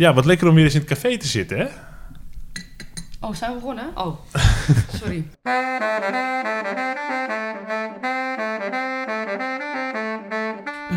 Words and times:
Ja, 0.00 0.14
wat 0.14 0.24
lekker 0.24 0.48
om 0.48 0.54
weer 0.54 0.64
eens 0.64 0.74
in 0.74 0.80
het 0.80 0.88
café 0.88 1.18
te 1.18 1.26
zitten, 1.26 1.58
hè? 1.58 1.66
Oh, 3.20 3.34
zijn 3.34 3.50
we 3.50 3.58
begonnen? 3.58 3.90
Oh, 3.94 4.18
sorry. 5.00 5.24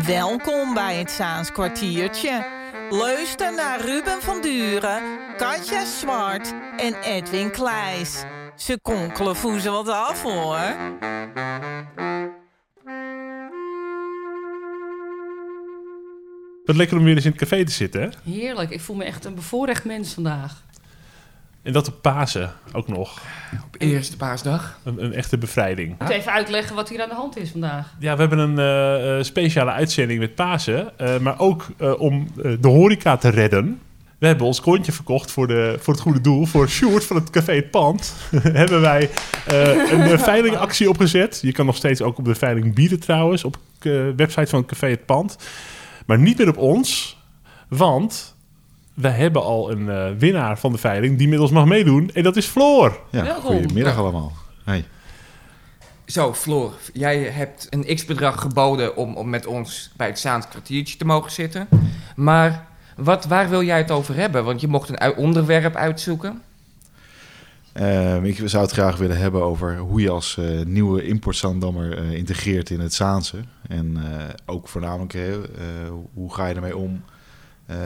Welkom 0.06 0.74
bij 0.74 0.96
het 0.96 1.10
Zaans 1.10 1.52
kwartiertje. 1.52 2.46
Luister 2.90 3.54
naar 3.54 3.80
Ruben 3.80 4.22
van 4.22 4.40
Duren, 4.40 5.02
Katja 5.36 5.84
Zwart 5.84 6.54
en 6.76 6.94
Edwin 7.02 7.50
Kleijs. 7.50 8.22
Ze 8.54 8.78
konkelen 8.82 9.36
voezen 9.36 9.72
wat 9.72 9.88
af 9.88 10.22
hoor. 10.22 10.76
Wat 16.64 16.76
lekker 16.76 16.96
om 16.98 17.04
weer 17.04 17.14
eens 17.14 17.24
in 17.24 17.30
het 17.30 17.40
café 17.40 17.64
te 17.64 17.72
zitten, 17.72 18.00
hè? 18.02 18.08
Heerlijk. 18.32 18.70
Ik 18.70 18.80
voel 18.80 18.96
me 18.96 19.04
echt 19.04 19.24
een 19.24 19.34
bevoorrecht 19.34 19.84
mens 19.84 20.12
vandaag. 20.14 20.62
En 21.62 21.72
dat 21.72 21.88
op 21.88 22.02
Pasen 22.02 22.52
ook 22.72 22.88
nog. 22.88 23.22
Op 23.66 23.74
eerste 23.80 24.16
paasdag. 24.16 24.78
Een, 24.84 25.04
een 25.04 25.12
echte 25.12 25.38
bevrijding. 25.38 25.92
Ik 25.92 26.00
moet 26.00 26.08
even 26.10 26.32
uitleggen 26.32 26.76
wat 26.76 26.88
hier 26.88 27.02
aan 27.02 27.08
de 27.08 27.14
hand 27.14 27.36
is 27.36 27.50
vandaag. 27.50 27.94
Ja, 27.98 28.14
we 28.14 28.20
hebben 28.20 28.38
een 28.38 28.58
eh, 28.58 29.18
eh, 29.18 29.24
speciale 29.24 29.70
uitzending 29.70 30.20
met 30.20 30.34
Pasen. 30.34 30.98
eh, 30.98 31.18
maar 31.18 31.38
ook 31.38 31.66
eh, 31.76 32.00
om 32.00 32.26
eh, 32.42 32.52
de 32.60 32.68
horeca 32.68 33.16
te 33.16 33.28
redden. 33.28 33.80
We 34.18 34.26
hebben 34.26 34.46
ons 34.46 34.60
kontje 34.60 34.92
verkocht 34.92 35.30
voor, 35.30 35.46
de, 35.46 35.76
voor 35.80 35.92
het 35.94 36.02
goede 36.02 36.20
doel. 36.20 36.44
Voor 36.46 36.68
Sjoerd 36.68 37.04
van 37.04 37.16
het 37.16 37.30
Café 37.30 37.54
Het 37.54 37.70
Pand. 37.70 38.14
hebben 38.42 38.80
wij 38.80 39.10
eh, 39.46 39.90
een 39.92 40.18
veilingactie 40.18 40.88
opgezet. 40.88 41.38
Je 41.42 41.52
kan 41.52 41.66
nog 41.66 41.76
steeds 41.76 42.02
ook 42.02 42.18
op 42.18 42.24
de 42.24 42.34
veiling 42.34 42.74
bieden 42.74 43.00
trouwens. 43.00 43.44
Op 43.44 43.56
de 43.78 44.12
website 44.16 44.46
van 44.46 44.58
het 44.58 44.68
Café 44.68 44.86
Het 44.88 45.06
Pand. 45.06 45.36
Maar 46.04 46.18
niet 46.18 46.38
meer 46.38 46.48
op 46.48 46.56
ons. 46.56 47.18
Want 47.68 48.34
we 48.94 49.08
hebben 49.08 49.42
al 49.42 49.70
een 49.70 49.90
eh, 49.90 50.10
winnaar 50.18 50.58
van 50.58 50.72
de 50.72 50.78
veiling 50.78 51.18
die 51.18 51.28
met 51.28 51.38
ons 51.38 51.50
mag 51.50 51.64
meedoen. 51.64 52.10
En 52.14 52.22
dat 52.22 52.36
is 52.36 52.46
Floor. 52.46 53.00
Ja, 53.10 53.22
Welkom. 53.22 53.56
goedemiddag 53.56 53.96
allemaal. 53.96 54.32
Hey. 54.64 54.84
Zo, 56.06 56.34
Floor, 56.34 56.72
jij 56.92 57.18
hebt 57.18 57.66
een 57.70 57.94
x-bedrag 57.94 58.40
geboden 58.40 58.96
om, 58.96 59.16
om 59.16 59.28
met 59.28 59.46
ons 59.46 59.90
bij 59.96 60.06
het 60.06 60.18
Zaans 60.18 60.48
kwartiertje 60.48 60.96
te 60.96 61.04
mogen 61.04 61.32
zitten. 61.32 61.68
Maar 62.16 62.66
wat, 62.96 63.24
waar 63.24 63.48
wil 63.48 63.62
jij 63.62 63.78
het 63.78 63.90
over 63.90 64.14
hebben? 64.14 64.44
Want 64.44 64.60
je 64.60 64.68
mocht 64.68 64.88
een 64.88 65.16
onderwerp 65.16 65.74
uitzoeken. 65.74 66.42
Ehm, 67.74 68.24
ik 68.24 68.40
zou 68.44 68.62
het 68.62 68.72
graag 68.72 68.96
willen 68.96 69.18
hebben 69.18 69.42
over 69.42 69.78
hoe 69.78 70.00
je 70.00 70.10
als 70.10 70.36
eh, 70.38 70.60
nieuwe 70.64 71.02
importzandammer 71.06 71.98
eh 71.98 72.12
integreert 72.12 72.70
in 72.70 72.80
het 72.80 72.94
Zaanse. 72.94 73.36
En 73.68 73.96
eh, 73.96 74.24
ook 74.46 74.68
voornamelijk, 74.68 75.16
hoe 76.14 76.34
ga 76.34 76.46
je 76.46 76.54
ermee 76.54 76.76
om 76.76 77.02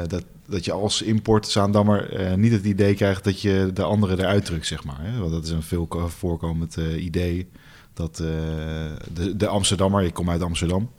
dat, 0.08 0.24
dat 0.46 0.64
je 0.64 0.72
als 0.72 1.02
importzaandammer 1.02 2.08
niet 2.38 2.52
het 2.52 2.64
idee 2.64 2.94
krijgt 2.94 3.24
dat 3.24 3.40
je 3.40 3.70
de 3.74 3.82
anderen 3.82 4.18
eruit 4.18 4.44
drukt, 4.44 4.66
zeg 4.66 4.84
maar. 4.84 4.98
Hè? 5.00 5.18
Want 5.18 5.32
dat 5.32 5.44
is 5.44 5.50
een 5.50 5.62
veel 5.62 5.86
ko- 5.86 6.08
voorkomend 6.08 6.76
idee. 6.98 7.48
Dat 7.94 8.16
de, 8.16 9.36
de 9.36 9.46
Amsterdammer, 9.46 10.02
ik 10.02 10.14
kom 10.14 10.30
uit 10.30 10.42
Amsterdam, 10.42 10.90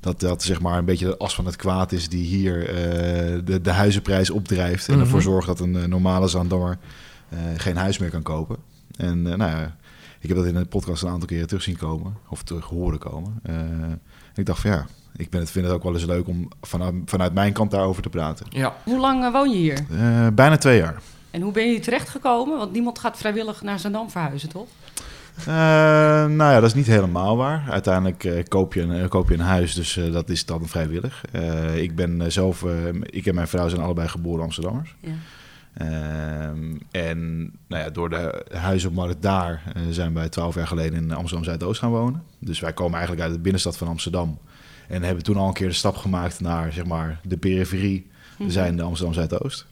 dat 0.00 0.20
dat 0.20 0.42
zeg 0.42 0.60
maar 0.60 0.78
een 0.78 0.84
beetje 0.84 1.06
de 1.06 1.16
as 1.16 1.34
van 1.34 1.46
het 1.46 1.56
kwaad 1.56 1.92
is 1.92 2.08
die 2.08 2.24
hier 2.24 2.66
de, 3.44 3.60
de 3.62 3.70
huizenprijs 3.70 4.30
opdrijft. 4.30 4.88
En 4.88 4.94
Mhm. 4.94 5.02
ervoor 5.02 5.22
zorgt 5.22 5.46
dat 5.46 5.60
een 5.60 5.88
normale 5.88 6.28
zaandammer 6.28 6.78
geen 7.56 7.76
huis 7.76 7.98
meer 7.98 8.10
kan 8.10 8.22
kopen. 8.22 8.56
En 8.96 9.26
eh, 9.32 9.36
nou 9.36 9.50
ja, 9.50 9.76
ik 10.20 10.28
heb 10.28 10.36
dat 10.36 10.46
in 10.46 10.54
de 10.54 10.64
podcast 10.64 11.02
een 11.02 11.08
aantal 11.08 11.28
keren 11.28 11.46
terug 11.46 11.62
zien 11.62 11.76
komen, 11.76 12.16
of 12.28 12.42
terug 12.42 12.64
horen 12.64 12.98
komen. 12.98 13.40
Eh, 13.42 13.54
en 13.54 14.00
ik 14.34 14.46
dacht 14.46 14.60
van 14.60 14.70
ja, 14.70 14.86
ik 15.16 15.30
ben 15.30 15.40
het, 15.40 15.50
vind 15.50 15.64
het 15.64 15.74
ook 15.74 15.82
wel 15.82 15.94
eens 15.94 16.04
leuk 16.04 16.28
om 16.28 16.48
vanuit, 16.60 16.94
vanuit 17.04 17.34
mijn 17.34 17.52
kant 17.52 17.70
daarover 17.70 18.02
te 18.02 18.08
praten. 18.08 18.46
Ja. 18.48 18.74
Hoe 18.84 19.00
lang 19.00 19.24
eh, 19.24 19.32
woon 19.32 19.50
je 19.50 19.56
hier? 19.56 19.84
Eh, 19.90 20.26
bijna 20.34 20.56
twee 20.56 20.78
jaar. 20.78 21.00
En 21.30 21.40
hoe 21.40 21.52
ben 21.52 21.64
je 21.64 21.70
hier 21.70 21.82
terechtgekomen? 21.82 22.58
Want 22.58 22.72
niemand 22.72 22.98
gaat 22.98 23.16
vrijwillig 23.16 23.62
naar 23.62 23.78
Zandam 23.78 24.10
verhuizen, 24.10 24.48
toch? 24.48 24.66
Eh, 25.38 25.44
nou 26.26 26.36
ja, 26.36 26.54
dat 26.54 26.68
is 26.68 26.74
niet 26.74 26.86
helemaal 26.86 27.36
waar. 27.36 27.64
Uiteindelijk 27.70 28.24
eh, 28.24 28.42
koop, 28.48 28.74
je 28.74 28.80
een, 28.80 28.92
eh, 29.02 29.08
koop 29.08 29.28
je 29.28 29.34
een 29.34 29.40
huis, 29.40 29.74
dus 29.74 29.96
eh, 29.96 30.12
dat 30.12 30.28
is 30.30 30.46
dan 30.46 30.66
vrijwillig. 30.66 31.24
Eh, 31.32 31.82
ik 31.82 31.96
ben 31.96 32.22
eh, 32.22 32.30
zelf, 32.30 32.62
eh, 32.64 32.72
ik 33.02 33.26
en 33.26 33.34
mijn 33.34 33.48
vrouw 33.48 33.68
zijn 33.68 33.80
allebei 33.80 34.08
geboren 34.08 34.44
Amsterdammers. 34.44 34.94
Ja. 35.00 35.10
Ehm, 35.74 36.76
en 36.90 37.40
nou 37.66 37.82
ja, 37.82 37.90
door 37.90 38.10
de 38.10 38.44
huizenmarkt 38.52 39.22
daar 39.22 39.62
eh, 39.74 39.82
zijn 39.90 40.14
wij 40.14 40.28
twaalf 40.28 40.54
jaar 40.54 40.66
geleden 40.66 41.02
in 41.02 41.12
Amsterdam 41.12 41.44
Zuidoost 41.44 41.80
gaan 41.80 41.90
wonen. 41.90 42.22
Dus 42.38 42.60
wij 42.60 42.72
komen 42.72 42.92
eigenlijk 42.94 43.22
uit 43.22 43.32
de 43.34 43.40
binnenstad 43.40 43.76
van 43.76 43.88
Amsterdam. 43.88 44.38
En 44.88 45.02
hebben 45.02 45.24
toen 45.24 45.36
al 45.36 45.46
een 45.48 45.52
keer 45.54 45.68
de 45.68 45.74
stap 45.74 45.96
gemaakt 45.96 46.40
naar 46.40 46.72
zeg 46.72 46.84
maar, 46.84 47.20
de 47.24 47.36
periferie, 47.36 48.10
Mhm. 48.38 48.50
zijn 48.50 48.76
de 48.76 48.82
Amsterdam 48.82 49.14
Zuidoost. 49.14 49.66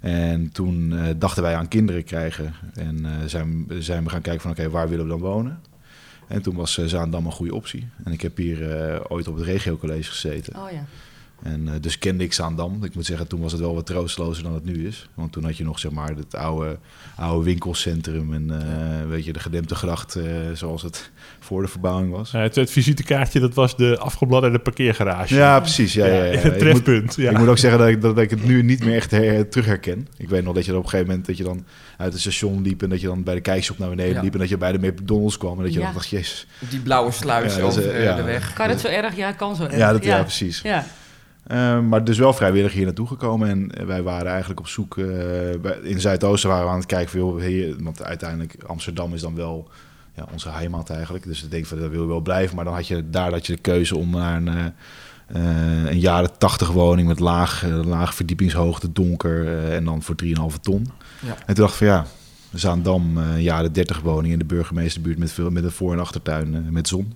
En 0.00 0.52
toen 0.52 0.96
eh, 0.98 1.04
dachten 1.18 1.42
wij 1.42 1.54
aan 1.56 1.68
kinderen 1.68 2.04
krijgen. 2.04 2.54
En 2.74 3.04
eh, 3.04 3.12
zijn, 3.26 3.66
zijn 3.78 4.04
we 4.04 4.10
gaan 4.10 4.20
kijken 4.20 4.42
van 4.42 4.50
oké, 4.50 4.70
waar 4.70 4.88
willen 4.88 5.04
we 5.04 5.10
dan 5.10 5.20
wonen? 5.20 5.60
En 6.28 6.42
toen 6.42 6.54
was 6.54 6.74
Zaandam 6.74 7.26
een 7.26 7.32
goede 7.32 7.54
optie. 7.54 7.88
En 8.04 8.12
ik 8.12 8.20
heb 8.20 8.36
hier 8.36 9.00
ooit 9.10 9.28
op 9.28 9.36
het 9.36 9.44
regiocollege 9.44 10.10
gezeten. 10.10 10.56
Oh 10.56 10.70
ja. 10.70 10.84
En 11.42 11.68
eh, 11.68 11.74
dus 11.80 11.98
kende 11.98 12.24
ik 12.24 12.32
Zaandam. 12.32 12.84
Ik 12.84 12.94
moet 12.94 13.06
zeggen, 13.06 13.26
toen 13.26 13.40
was 13.40 13.52
het 13.52 13.60
wel 13.60 13.74
wat 13.74 13.86
troostelozer 13.86 14.42
dan 14.42 14.54
het 14.54 14.64
nu 14.64 14.86
is. 14.86 15.08
Want 15.14 15.32
toen 15.32 15.44
had 15.44 15.56
je 15.56 15.64
nog 15.64 15.78
zeg 15.78 15.90
maar 15.92 16.08
het 16.16 16.34
oude, 16.34 16.78
oude 17.16 17.44
winkelcentrum 17.44 18.34
en 18.34 18.50
eh, 18.60 19.08
weet 19.08 19.24
je, 19.24 19.32
de 19.32 19.38
gedempte 19.40 19.74
gracht 19.74 20.16
eh, 20.16 20.24
zoals 20.54 20.82
het 20.82 21.10
voor 21.38 21.62
de 21.62 21.68
verbouwing 21.68 22.10
was. 22.12 22.32
Het, 22.32 22.54
het 22.54 22.70
visitekaartje, 22.70 23.40
dat 23.40 23.54
was 23.54 23.76
de 23.76 23.98
afgebladderde 23.98 24.58
parkeergarage. 24.58 25.34
Ja, 25.34 25.60
precies. 25.60 25.92
Ja, 25.92 26.06
ja, 26.06 26.12
ja. 26.14 26.20
het 26.22 26.44
Ik 26.44 26.50
moet- 26.50 26.58
trefpunt. 26.58 27.14
ja. 27.14 27.30
Ik 27.30 27.38
moet 27.38 27.48
ook 27.48 27.58
zeggen 27.58 27.80
dat 27.80 27.88
ik, 27.88 28.00
dat 28.00 28.18
ik 28.18 28.30
het 28.30 28.44
nu 28.44 28.62
niet 28.62 28.84
meer 28.84 28.94
echt 28.94 29.10
her, 29.10 29.48
terug 29.48 29.66
herken. 29.66 30.08
Ik 30.16 30.28
weet 30.28 30.44
nog 30.44 30.54
dat 30.54 30.64
je 30.64 30.70
op 30.76 30.82
een 30.82 30.88
gegeven 30.88 31.06
moment 31.08 31.26
dat 31.26 31.36
je 31.36 31.44
dan 31.44 31.64
uit 31.96 32.12
het 32.12 32.20
station 32.20 32.62
liep 32.62 32.82
en 32.82 32.88
dat 32.88 33.00
je 33.00 33.06
dan 33.06 33.22
bij 33.22 33.34
de 33.34 33.40
kijkshop 33.40 33.78
naar 33.78 33.88
beneden 33.88 34.14
Ja. 34.14 34.20
liep 34.22 34.32
en 34.32 34.38
dat 34.38 34.48
je 34.48 34.56
bij 34.58 34.72
de 34.72 34.86
McDonald's 34.88 35.36
kwam 35.38 35.56
en 35.56 35.62
dat 35.64 35.72
je 35.72 35.78
Ja. 35.78 35.84
dan 35.84 35.94
dacht, 35.94 36.08
jezus. 36.08 36.46
Die 36.70 36.80
blauwe 36.80 37.10
sluis 37.12 37.60
over 37.60 38.02
ja. 38.02 38.16
de 38.16 38.22
weg. 38.22 38.52
Kan 38.52 38.68
het 38.68 38.80
zo 38.80 38.88
erg? 38.88 39.16
Ja, 39.16 39.26
het 39.26 39.36
kan 39.36 39.56
zo 39.56 39.62
erg. 39.64 39.76
Ja, 39.76 39.92
dat, 39.92 40.04
ja. 40.04 40.22
precies. 40.22 40.60
Ja. 40.62 40.86
Eh, 41.48 41.80
maar 41.80 42.04
dus 42.04 42.18
wel 42.18 42.32
vrijwillig 42.32 42.72
hier 42.72 42.84
naartoe 42.84 43.06
gekomen. 43.06 43.48
En 43.74 43.86
wij 43.86 44.02
waren 44.02 44.30
eigenlijk 44.30 44.60
op 44.60 44.68
zoek. 44.68 44.94
bij- 45.62 45.78
in 45.82 46.00
Zuidoosten 46.00 46.48
waren 46.50 46.64
we 46.64 46.70
aan 46.70 46.76
het 46.78 46.86
kijken. 46.86 47.40
Hier- 47.40 47.76
want 47.82 48.02
uiteindelijk 48.02 48.54
Amsterdam 48.66 49.14
is 49.14 49.20
dan 49.20 49.34
wel 49.34 49.68
ja, 50.14 50.26
onze 50.32 50.48
heimat 50.50 50.90
eigenlijk. 50.90 51.24
Dus 51.24 51.42
ik 51.44 51.50
denk 51.50 51.66
van 51.66 51.78
dat 51.78 51.90
wil 51.90 52.02
je 52.02 52.08
wel 52.08 52.20
blijven. 52.20 52.56
Maar 52.56 52.64
dan 52.64 52.74
had 52.74 52.86
je 52.86 53.10
daar 53.10 53.30
dat 53.30 53.46
je 53.46 53.52
de 53.54 53.60
keuze 53.60 53.96
om 53.96 54.10
naar 54.10 54.36
een, 54.36 54.48
eh, 54.48 55.84
een 55.90 55.98
jaren 56.00 56.38
tachtig 56.38 56.70
woning 56.70 57.08
met 57.08 57.18
laag, 57.20 57.64
eh, 57.64 57.80
laag 57.84 58.14
verdiepingshoogte, 58.14 58.92
donker. 58.92 59.68
en 59.72 59.84
dan 59.84 60.02
voor 60.02 60.14
3,5 60.14 60.58
ton. 60.60 60.86
Ja. 61.20 61.28
En 61.46 61.54
toen 61.54 61.54
dacht 61.54 61.70
ik 61.72 61.78
van 61.78 61.86
ja. 61.86 62.04
Zaandam, 62.52 63.16
een 63.16 63.42
jaren 63.42 63.72
30 63.72 64.00
woning 64.00 64.32
in 64.32 64.38
de 64.38 64.44
burgemeesterbuurt 64.44 65.18
met, 65.18 65.32
veel, 65.32 65.50
met 65.50 65.64
een 65.64 65.70
voor- 65.70 65.92
en 65.92 66.00
achtertuin 66.00 66.66
met 66.72 66.88
zon. 66.88 67.12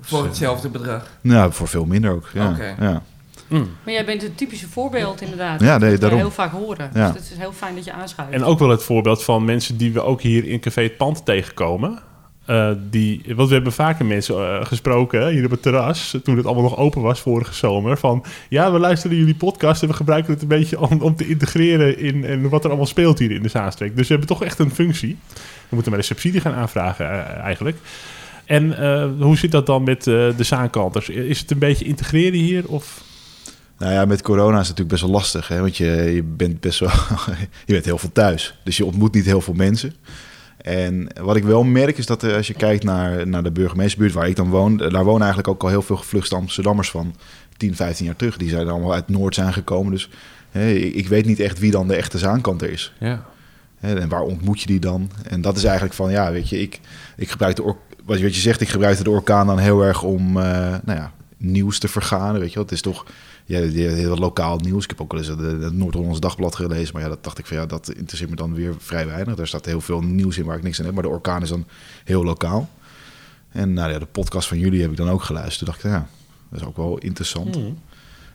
Voor 0.00 0.24
hetzelfde 0.24 0.68
bedrag. 0.68 1.06
Nou, 1.20 1.52
voor 1.52 1.68
veel 1.68 1.84
minder 1.84 2.10
ook. 2.10 2.28
Ja, 2.34 2.50
Oké. 2.50 2.74
ja. 2.80 3.02
Mm. 3.50 3.68
Maar 3.84 3.94
jij 3.94 4.04
bent 4.04 4.22
een 4.22 4.34
typische 4.34 4.68
voorbeeld 4.68 5.20
inderdaad. 5.20 5.60
Ja, 5.60 5.78
nee, 5.78 5.90
dat 5.90 5.90
we 5.90 5.98
daarom. 5.98 6.18
heel 6.18 6.30
vaak 6.30 6.52
horen. 6.52 6.90
Ja. 6.94 7.06
Dus 7.06 7.20
het 7.22 7.30
is 7.30 7.38
heel 7.38 7.52
fijn 7.52 7.74
dat 7.74 7.84
je 7.84 7.92
aanschuift. 7.92 8.32
En 8.32 8.44
ook 8.44 8.58
wel 8.58 8.68
het 8.68 8.82
voorbeeld 8.82 9.24
van 9.24 9.44
mensen 9.44 9.76
die 9.76 9.92
we 9.92 10.02
ook 10.02 10.20
hier 10.20 10.46
in 10.46 10.60
Café 10.60 10.82
Het 10.82 10.96
Pand 10.96 11.24
tegenkomen. 11.24 11.98
Eh, 12.44 12.70
die, 12.90 13.22
want 13.36 13.48
we 13.48 13.54
hebben 13.54 13.72
vaker 13.72 14.04
mensen 14.04 14.36
eh, 14.36 14.66
gesproken 14.66 15.28
hier 15.28 15.44
op 15.44 15.50
het 15.50 15.62
terras, 15.62 16.16
toen 16.24 16.36
het 16.36 16.46
allemaal 16.46 16.64
nog 16.64 16.76
open 16.76 17.02
was 17.02 17.20
vorige 17.20 17.54
zomer. 17.54 17.98
Van 17.98 18.24
ja, 18.48 18.72
we 18.72 18.78
luisteren 18.78 19.16
jullie 19.16 19.34
podcast 19.34 19.82
en 19.82 19.88
we 19.88 19.94
gebruiken 19.94 20.32
het 20.32 20.42
een 20.42 20.48
beetje 20.48 20.80
om, 20.80 21.02
om 21.02 21.16
te 21.16 21.28
integreren 21.28 21.98
in, 21.98 22.24
in 22.24 22.48
wat 22.48 22.62
er 22.62 22.68
allemaal 22.68 22.86
speelt 22.86 23.18
hier 23.18 23.30
in 23.30 23.42
de 23.42 23.48
Zaanstreek. 23.48 23.96
Dus 23.96 24.08
we 24.08 24.14
hebben 24.14 24.36
toch 24.36 24.44
echt 24.44 24.58
een 24.58 24.74
functie. 24.74 25.18
We 25.70 25.76
moeten 25.76 25.90
maar 25.90 26.00
een 26.00 26.06
subsidie 26.06 26.40
gaan 26.40 26.54
aanvragen 26.54 27.10
eh, 27.10 27.42
eigenlijk. 27.42 27.76
En 28.44 28.78
eh, 28.78 29.08
hoe 29.18 29.36
zit 29.36 29.50
dat 29.50 29.66
dan 29.66 29.82
met 29.82 30.06
eh, 30.06 30.36
de 30.36 30.44
zaankanters? 30.44 31.08
Is 31.08 31.40
het 31.40 31.50
een 31.50 31.58
beetje 31.58 31.84
integreren 31.84 32.38
hier? 32.38 32.68
Of? 32.68 33.02
Nou 33.80 33.92
ja, 33.92 34.04
met 34.04 34.22
corona 34.22 34.60
is 34.60 34.68
het 34.68 34.78
natuurlijk 34.78 34.88
best 34.88 35.02
wel 35.02 35.10
lastig. 35.10 35.48
Hè? 35.48 35.60
Want 35.60 35.76
je, 35.76 35.86
je 36.14 36.22
bent 36.22 36.60
best 36.60 36.78
wel. 36.78 36.90
je 37.66 37.72
bent 37.72 37.84
heel 37.84 37.98
veel 37.98 38.12
thuis. 38.12 38.58
Dus 38.64 38.76
je 38.76 38.84
ontmoet 38.84 39.14
niet 39.14 39.24
heel 39.24 39.40
veel 39.40 39.54
mensen. 39.54 39.94
En 40.56 41.06
wat 41.20 41.36
ik 41.36 41.44
wel 41.44 41.62
merk 41.64 41.98
is 41.98 42.06
dat 42.06 42.22
eh, 42.22 42.34
als 42.36 42.46
je 42.46 42.54
kijkt 42.54 42.84
naar, 42.84 43.26
naar 43.28 43.42
de 43.42 43.50
burgemeesterbuurt 43.50 44.12
waar 44.12 44.28
ik 44.28 44.36
dan 44.36 44.48
woon. 44.50 44.80
eh, 44.80 44.90
Daar 44.90 45.04
wonen 45.04 45.20
eigenlijk 45.20 45.48
ook 45.48 45.62
al 45.62 45.68
heel 45.68 45.82
veel 45.82 45.96
gevluchte 45.96 46.34
Amsterdammers 46.34 46.90
van 46.90 47.14
10, 47.56 47.76
15 47.76 48.06
jaar 48.06 48.16
terug. 48.16 48.36
Die 48.36 48.48
zijn 48.48 48.68
allemaal 48.68 48.92
uit 48.92 49.08
Noord 49.08 49.34
zijn 49.34 49.52
gekomen. 49.52 49.92
Dus 49.92 50.08
hè, 50.50 50.70
ik, 50.72 51.08
weet 51.08 51.26
niet 51.26 51.40
echt 51.40 51.58
wie 51.58 51.70
dan 51.70 51.88
de 51.88 51.94
echte 51.94 52.18
zaankanter 52.18 52.70
is. 52.70 52.92
Ja. 52.98 53.24
En 53.80 54.08
waar 54.08 54.22
ontmoet 54.22 54.60
je 54.60 54.66
die 54.66 54.80
dan? 54.80 55.10
En 55.28 55.40
dat 55.40 55.56
is 55.56 55.64
eigenlijk 55.64 55.94
van, 55.94 56.10
ja, 56.10 56.32
weet 56.32 56.48
je, 56.48 56.60
ik, 56.60 56.80
ik 57.16 57.30
gebruik 57.30 57.56
de 57.56 57.62
or- 57.62 57.76
wat 58.04 58.18
je, 58.18 58.24
wat 58.24 58.34
je 58.34 58.40
zegt, 58.40 58.60
ik 58.60 58.68
gebruikte 58.68 59.02
de 59.04 59.10
orkaan 59.10 59.46
dan 59.46 59.58
heel 59.58 59.82
erg 59.84 60.02
om, 60.02 60.26
eh, 60.36 60.44
nou 60.84 60.98
ja, 60.98 61.12
nieuws 61.36 61.78
te 61.78 61.88
vergaan. 61.88 62.38
Weet 62.38 62.48
je 62.48 62.54
wel, 62.54 62.64
het 62.64 62.72
is 62.72 62.80
toch 62.80 63.06
ja, 63.50 63.60
heel 63.92 64.16
lokaal 64.16 64.56
nieuws. 64.56 64.84
Ik 64.84 64.90
heb 64.90 65.00
ook 65.00 65.12
wel 65.12 65.20
eens 65.20 65.28
het, 65.28 65.72
Noord-Hollands 65.72 66.20
Dagblad 66.20 66.54
gelezen, 66.54 66.92
maar 66.92 67.02
ja, 67.02 67.08
dat 67.08 67.24
dacht 67.24 67.38
ik 67.38 67.46
van, 67.46 67.56
ja, 67.56 67.66
dat 67.66 67.92
interesseert 67.92 68.30
me 68.30 68.36
dan 68.36 68.54
weer 68.54 68.74
vrij 68.78 69.06
weinig. 69.06 69.34
Daar 69.34 69.46
staat 69.46 69.64
heel 69.64 69.80
veel 69.80 70.00
nieuws 70.00 70.38
in 70.38 70.44
waar 70.44 70.56
ik 70.56 70.62
niks 70.62 70.78
aan 70.78 70.84
heb, 70.84 70.94
maar 70.94 71.02
de 71.02 71.08
orkaan 71.08 71.42
is 71.42 71.48
dan 71.48 71.66
heel 72.04 72.24
lokaal. 72.24 72.68
En 73.52 73.72
nou 73.72 73.92
ja, 73.92 73.98
de 73.98 74.06
podcast 74.06 74.48
van 74.48 74.58
jullie 74.58 74.80
heb 74.80 74.90
ik 74.90 74.96
dan 74.96 75.10
ook 75.10 75.22
geluisterd. 75.22 75.58
Toen 75.58 75.68
dacht 75.68 75.84
ik, 75.84 75.90
ja, 75.90 76.08
dat 76.48 76.60
is 76.60 76.66
ook 76.66 76.76
wel 76.76 76.98
interessant. 76.98 77.56
Mm. 77.56 77.78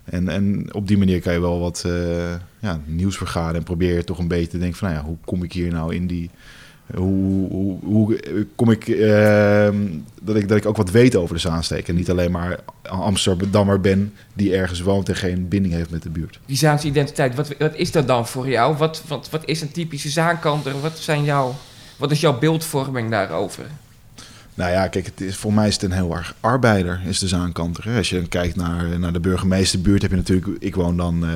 En, 0.03 0.29
en 0.29 0.73
op 0.73 0.87
die 0.87 0.97
manier 0.97 1.21
kan 1.21 1.33
je 1.33 1.39
wel 1.39 1.59
wat 1.59 1.83
eh, 1.85 2.33
ja, 2.59 2.81
nieuws 2.85 3.17
vergaren 3.17 3.55
en 3.55 3.63
probeer 3.63 3.95
je 3.95 4.03
toch 4.03 4.19
een 4.19 4.27
beetje 4.27 4.47
te 4.47 4.57
denken 4.57 4.77
van, 4.77 4.87
nou 4.87 4.99
ja, 4.99 5.07
hoe 5.07 5.17
kom 5.25 5.43
ik 5.43 5.53
hier 5.53 5.71
nou 5.71 5.95
in 5.95 6.07
die... 6.07 6.29
Hoe, 6.93 7.79
hoe, 7.83 8.17
kom 8.55 8.71
ik, 8.71 8.87
ehm, 8.87 9.75
dat 10.21 10.35
ik 10.35 10.47
dat 10.47 10.57
ik 10.57 10.65
ook 10.65 10.77
wat 10.77 10.91
weet 10.91 11.15
over 11.15 11.35
de 11.35 11.41
Zaanstreek 11.41 11.87
en 11.87 11.95
niet 11.95 12.09
alleen 12.09 12.31
maar 12.31 12.59
Amsterdammer 12.81 13.81
ben 13.81 14.13
die 14.33 14.55
ergens 14.55 14.81
woont 14.81 15.09
en 15.09 15.15
geen 15.15 15.47
binding 15.47 15.73
heeft 15.73 15.89
met 15.89 16.03
de 16.03 16.09
buurt. 16.09 16.39
Die 16.45 16.57
Zaanse 16.57 16.87
identiteit, 16.87 17.35
wat, 17.35 17.57
wat 17.57 17.75
is 17.75 17.91
dat 17.91 18.07
dan 18.07 18.27
voor 18.27 18.49
jou? 18.49 18.77
Wat, 18.77 19.03
wat, 19.07 19.29
wat 19.29 19.45
is 19.45 19.61
een 19.61 19.71
typische 19.71 20.09
zaankanter? 20.09 20.81
Wat, 20.81 20.97
zijn 20.97 21.23
jouw, 21.23 21.55
wat 21.97 22.11
is 22.11 22.19
jouw 22.19 22.39
beeldvorming 22.39 23.09
daarover? 23.09 23.65
Nou 24.55 24.71
ja, 24.71 24.87
kijk, 24.87 25.05
het 25.05 25.21
is, 25.21 25.35
voor 25.35 25.53
mij 25.53 25.67
is 25.67 25.73
het 25.73 25.83
een 25.83 25.91
heel 25.91 26.15
erg 26.15 26.35
arbeider, 26.39 27.01
is 27.05 27.19
de 27.19 27.27
zaankanter. 27.27 27.83
hè. 27.83 27.97
Als 27.97 28.09
je 28.09 28.15
dan 28.15 28.27
kijkt 28.27 28.55
naar, 28.55 28.99
naar 28.99 29.13
de 29.13 29.19
burgemeesterbuurt, 29.19 30.01
heb 30.01 30.11
je 30.11 30.17
natuurlijk... 30.17 30.47
Ik 30.59 30.75
woon 30.75 30.97
dan 30.97 31.25
eh, 31.25 31.31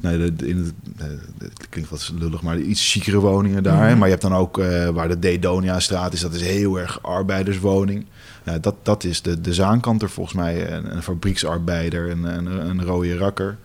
nou, 0.00 0.32
de, 0.36 0.46
in 0.46 0.56
het, 0.56 0.72
eh, 0.98 1.06
het 1.38 1.68
klinkt 1.68 1.90
wat 1.90 2.12
lullig, 2.18 2.42
maar 2.42 2.58
iets 2.58 2.92
chicere 2.92 3.18
woningen 3.18 3.62
daar. 3.62 3.88
hè. 3.88 3.96
Maar 3.96 4.06
je 4.06 4.14
hebt 4.14 4.26
dan 4.26 4.34
ook 4.34 4.58
eh, 4.58 4.88
waar 4.88 5.08
de 5.08 5.18
Dedonia-straat 5.18 6.12
is, 6.12 6.20
dat 6.20 6.34
is 6.34 6.42
heel 6.42 6.78
erg 6.78 7.02
arbeiderswoning. 7.02 8.06
Ja, 8.44 8.58
dat, 8.58 8.74
dat 8.82 9.04
is 9.04 9.22
de, 9.22 9.40
de 9.40 9.54
zaankanter 9.54 10.10
volgens 10.10 10.36
mij, 10.36 10.72
een, 10.72 10.96
een 10.96 11.02
fabrieksarbeider, 11.02 12.10
een, 12.10 12.24
een, 12.24 12.46
een 12.46 12.84
rode 12.84 13.16
rakker. 13.16 13.56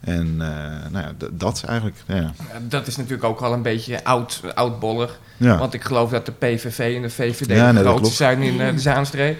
En 0.00 0.26
eh, 0.40 0.90
nou 0.90 1.04
ja, 1.06 1.12
dat 1.32 1.64
eigenlijk, 1.66 1.96
ja. 2.06 2.32
Dat 2.68 2.86
is 2.86 2.96
natuurlijk 2.96 3.24
ook 3.24 3.40
al 3.40 3.52
een 3.52 3.62
beetje 3.62 4.04
oud, 4.04 4.42
oudbollig. 4.54 5.18
Ja. 5.36 5.58
Want 5.58 5.74
ik 5.74 5.82
geloof 5.82 6.10
dat 6.10 6.26
de 6.26 6.32
PVV 6.32 6.96
en 6.96 7.02
de 7.02 7.10
VVD 7.10 7.46
Ja, 7.48 7.72
nee, 7.72 8.04
zijn 8.04 8.42
in 8.42 8.60
eh, 8.60 8.72
de 8.72 8.78
Zaanstreek. 8.78 9.38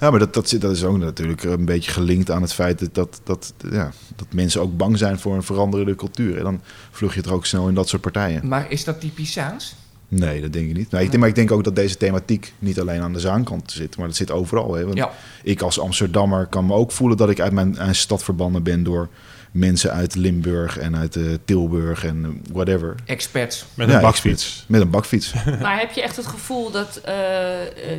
Ja, 0.00 0.10
maar 0.10 0.18
dat, 0.18 0.34
dat, 0.34 0.56
dat 0.58 0.72
is 0.72 0.84
ook 0.84 0.98
natuurlijk 0.98 1.42
een 1.42 1.64
beetje 1.64 1.90
gelinkt 1.90 2.30
aan 2.30 2.42
het 2.42 2.52
feit 2.52 2.78
dat, 2.78 2.94
dat, 2.94 3.20
dat, 3.24 3.54
ja, 3.70 3.90
dat 4.16 4.26
mensen 4.32 4.60
ook 4.60 4.76
bang 4.76 4.98
zijn 4.98 5.18
voor 5.18 5.34
een 5.34 5.42
veranderende 5.42 5.94
cultuur. 5.94 6.36
En 6.38 6.44
dan 6.44 6.60
vlug 6.90 7.14
je 7.14 7.22
er 7.22 7.32
ook 7.32 7.46
snel 7.46 7.68
in 7.68 7.74
dat 7.74 7.88
soort 7.88 8.02
partijen. 8.02 8.48
Maar 8.48 8.70
is 8.70 8.84
dat 8.84 9.00
typisch 9.00 9.32
Zaans? 9.32 9.74
Nee, 10.08 10.40
dat 10.40 10.52
denk 10.52 10.68
ik 10.68 10.76
niet. 10.76 10.90
Nee, 10.90 11.02
ik 11.02 11.08
denk, 11.08 11.20
maar 11.20 11.28
ik 11.28 11.34
denk 11.34 11.52
ook 11.52 11.64
dat 11.64 11.76
deze 11.76 11.96
thematiek 11.96 12.52
niet 12.58 12.80
alleen 12.80 13.00
aan 13.00 13.12
de 13.12 13.20
zaankant 13.20 13.70
zit, 13.72 13.96
maar 13.96 14.06
dat 14.06 14.16
zit 14.16 14.30
overal. 14.30 14.74
Hè? 14.74 14.84
Want 14.84 14.96
Ja. 14.96 15.10
ik 15.42 15.62
als 15.62 15.80
Amsterdammer 15.80 16.46
kan 16.46 16.66
me 16.66 16.74
ook 16.74 16.92
voelen 16.92 17.16
dat 17.16 17.30
ik 17.30 17.40
uit 17.40 17.52
mijn, 17.52 17.70
mijn 17.70 17.94
stad 17.94 18.22
verbannen 18.22 18.62
ben 18.62 18.82
door 18.82 19.08
mensen 19.50 19.92
uit 19.92 20.14
Limburg 20.14 20.78
en 20.78 20.96
uit 20.96 21.16
eh, 21.16 21.24
Tilburg 21.44 22.04
en 22.04 22.24
eh, 22.24 22.52
whatever. 22.52 22.94
Experts. 23.04 23.64
Met 23.74 23.88
Ja, 23.88 23.94
een 23.94 24.00
bakfiets. 24.00 24.64
Met 24.66 24.80
een 24.80 24.90
bakfiets. 24.90 25.32
Maar 25.62 25.78
heb 25.78 25.90
je 25.90 26.02
echt 26.02 26.16
het 26.16 26.26
gevoel 26.26 26.70
dat, 26.70 26.96
eh, 26.96 27.14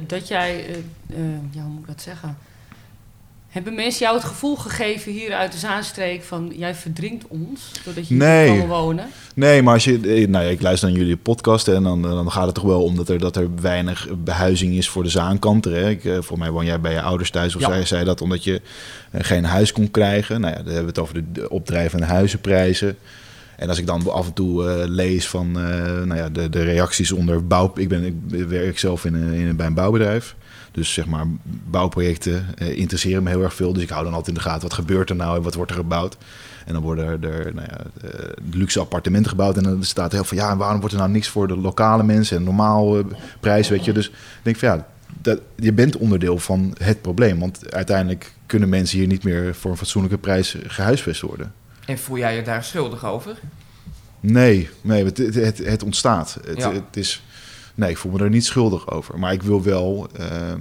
dat 0.08 0.28
jij, 0.28 0.66
ja, 1.52 1.62
hoe 1.62 1.72
moet 1.72 1.82
ik 1.82 1.88
dat 1.88 2.02
zeggen? 2.02 2.38
Hebben 3.50 3.76
mensen 3.76 4.00
jou 4.06 4.16
het 4.18 4.26
gevoel 4.26 4.56
gegeven 4.56 5.12
hier 5.12 5.34
uit 5.34 5.52
de 5.52 5.58
Zaanstreek 5.58 6.24
van 6.24 6.54
jij 6.56 6.76
verdrinkt 6.76 7.26
ons 7.28 7.72
doordat 7.86 8.08
je 8.08 8.16
Nee. 8.16 8.50
hier 8.50 8.60
kan 8.60 8.68
wonen? 8.68 9.06
Nee, 9.36 9.62
maar 9.62 9.74
als 9.74 9.84
je, 9.84 10.00
eh, 10.00 10.28
nou 10.28 10.46
ja, 10.46 10.50
ik 10.52 10.62
luister 10.62 10.90
naar 10.90 10.98
jullie 10.98 11.18
podcast 11.18 11.68
en 11.68 11.84
dan, 11.84 12.02
dan 12.02 12.32
gaat 12.32 12.46
het 12.46 12.56
toch 12.56 12.64
wel 12.64 12.84
om 12.84 12.96
dat 12.96 13.10
er, 13.10 13.20
dat 13.20 13.36
er 13.36 13.50
weinig 13.62 14.08
behuizing 14.24 14.74
is 14.76 14.90
voor 14.90 15.04
de 15.04 15.10
zaankanter. 15.10 15.72
Hè? 15.76 15.90
Ik, 15.90 16.06
eh, 16.06 16.18
voor 16.22 16.38
mij 16.38 16.52
woon 16.52 16.66
jij 16.66 16.80
bij 16.80 16.94
je 16.94 17.02
ouders 17.02 17.30
thuis 17.32 17.56
of 17.56 17.62
Ja. 17.62 17.68
zij 17.68 17.86
zei 17.86 18.04
dat 18.06 18.22
omdat 18.22 18.44
je 18.44 18.62
eh, 19.12 19.24
geen 19.24 19.44
huis 19.46 19.72
kon 19.72 19.92
krijgen. 19.92 20.42
Nou 20.42 20.54
ja, 20.54 20.58
dan 20.64 20.74
hebben 20.74 20.84
we 20.84 20.90
het 20.90 21.00
over 21.00 21.14
de, 21.14 21.24
de 21.32 21.50
opdrijvende 21.50 22.06
huizenprijzen. 22.06 22.98
En 23.56 23.70
als 23.70 23.78
ik 23.78 23.86
dan 23.88 24.12
af 24.12 24.26
en 24.28 24.34
toe 24.34 24.70
eh, 24.70 24.88
lees 24.88 25.28
van 25.28 25.48
eh, 25.60 25.64
nou 26.04 26.16
ja, 26.16 26.30
de, 26.30 26.50
de 26.50 26.64
reacties 26.64 27.12
onder 27.12 27.48
bouw... 27.48 27.72
Ik, 27.76 27.88
ben, 27.88 28.04
ik 28.04 28.46
werk 28.48 28.80
zelf 28.80 29.06
in, 29.06 29.16
in, 29.16 29.56
bij 29.56 29.66
een 29.66 29.74
bouwbedrijf. 29.74 30.36
Dus 30.72 30.94
zeg 30.94 31.06
maar, 31.06 31.26
bouwprojecten 31.70 32.46
eh, 32.58 32.78
interesseren 32.78 33.24
me 33.24 33.30
heel 33.30 33.44
erg 33.44 33.54
veel. 33.54 33.74
Dus 33.74 33.84
ik 33.84 33.90
hou 33.90 34.04
dan 34.04 34.14
altijd 34.14 34.38
in 34.38 34.44
de 34.44 34.50
gaten, 34.50 34.62
wat 34.62 34.74
gebeurt 34.74 35.10
er 35.10 35.16
nou 35.16 35.38
en 35.38 35.44
wat 35.44 35.54
wordt 35.54 35.72
er 35.72 35.78
gebouwd? 35.78 36.18
En 36.66 36.74
dan 36.74 36.82
worden 36.82 37.24
er 37.24 37.54
nou 37.54 37.68
ja, 37.70 38.08
eh, 38.10 38.30
luxe 38.52 38.80
appartementen 38.80 39.30
gebouwd. 39.30 39.58
En 39.58 39.64
dan 39.64 39.84
staat 39.84 40.12
heel 40.12 40.24
van, 40.24 40.38
ja, 40.38 40.52
en 40.52 40.58
waarom 40.58 40.80
wordt 40.80 40.94
er 40.94 41.00
nou 41.00 41.12
niks 41.12 41.28
voor 41.28 41.48
de 41.48 41.58
lokale 41.58 42.04
mensen 42.04 42.38
en 42.38 42.44
normaal 42.44 42.98
eh, 42.98 43.06
prijs, 43.40 43.70
weet 43.70 43.86
je? 43.86 43.94
Dus 43.94 44.08
ik 44.08 44.14
denk 44.42 44.58
van, 44.58 44.70
ja, 44.70 44.88
dat, 45.22 45.42
je 45.56 45.74
bent 45.74 45.98
onderdeel 45.98 46.38
van 46.38 46.76
het 46.78 47.02
probleem. 47.02 47.40
Want 47.40 47.74
uiteindelijk 47.74 48.34
kunnen 48.46 48.70
mensen 48.70 48.98
hier 48.98 49.08
niet 49.08 49.24
meer 49.24 49.56
voor 49.56 49.72
een 49.72 49.78
fatsoenlijke 49.78 50.18
prijs 50.18 50.56
gehuisvest 50.68 51.22
worden. 51.22 51.54
En 51.86 51.98
voel 51.98 52.18
jij 52.18 52.36
je 52.36 52.42
daar 52.42 52.64
schuldig 52.64 53.06
over? 53.06 53.40
Nee, 54.20 54.70
nee 54.82 55.06
het, 55.06 55.18
het, 55.18 55.36
het, 55.36 55.58
het 55.58 55.84
ontstaat. 55.84 56.38
Het, 56.46 56.58
Ja. 56.58 56.74
het 56.74 56.98
is, 56.98 57.24
nee, 57.80 57.90
ik 57.90 57.98
voel 57.98 58.12
me 58.12 58.24
er 58.24 58.30
niet 58.30 58.46
schuldig 58.46 58.92
over. 58.92 59.20
Maar 59.20 59.34
ik 59.34 59.44
wil 59.44 59.64
wel, 59.64 60.08
ehm, 60.14 60.60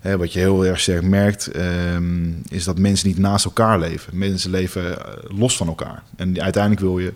hè, 0.00 0.16
wat 0.18 0.32
je 0.32 0.38
heel 0.38 0.66
erg 0.66 0.80
sterk 0.80 1.02
merkt, 1.02 1.46
ehm, 1.46 2.30
is 2.48 2.64
dat 2.64 2.78
mensen 2.78 3.08
niet 3.08 3.18
naast 3.18 3.44
elkaar 3.44 3.78
leven. 3.78 4.18
Mensen 4.18 4.50
leven 4.50 4.98
eh, 4.98 5.38
los 5.38 5.56
van 5.56 5.66
elkaar. 5.66 6.02
En 6.16 6.42
uiteindelijk 6.42 6.82
wil 6.82 6.98
je, 6.98 7.12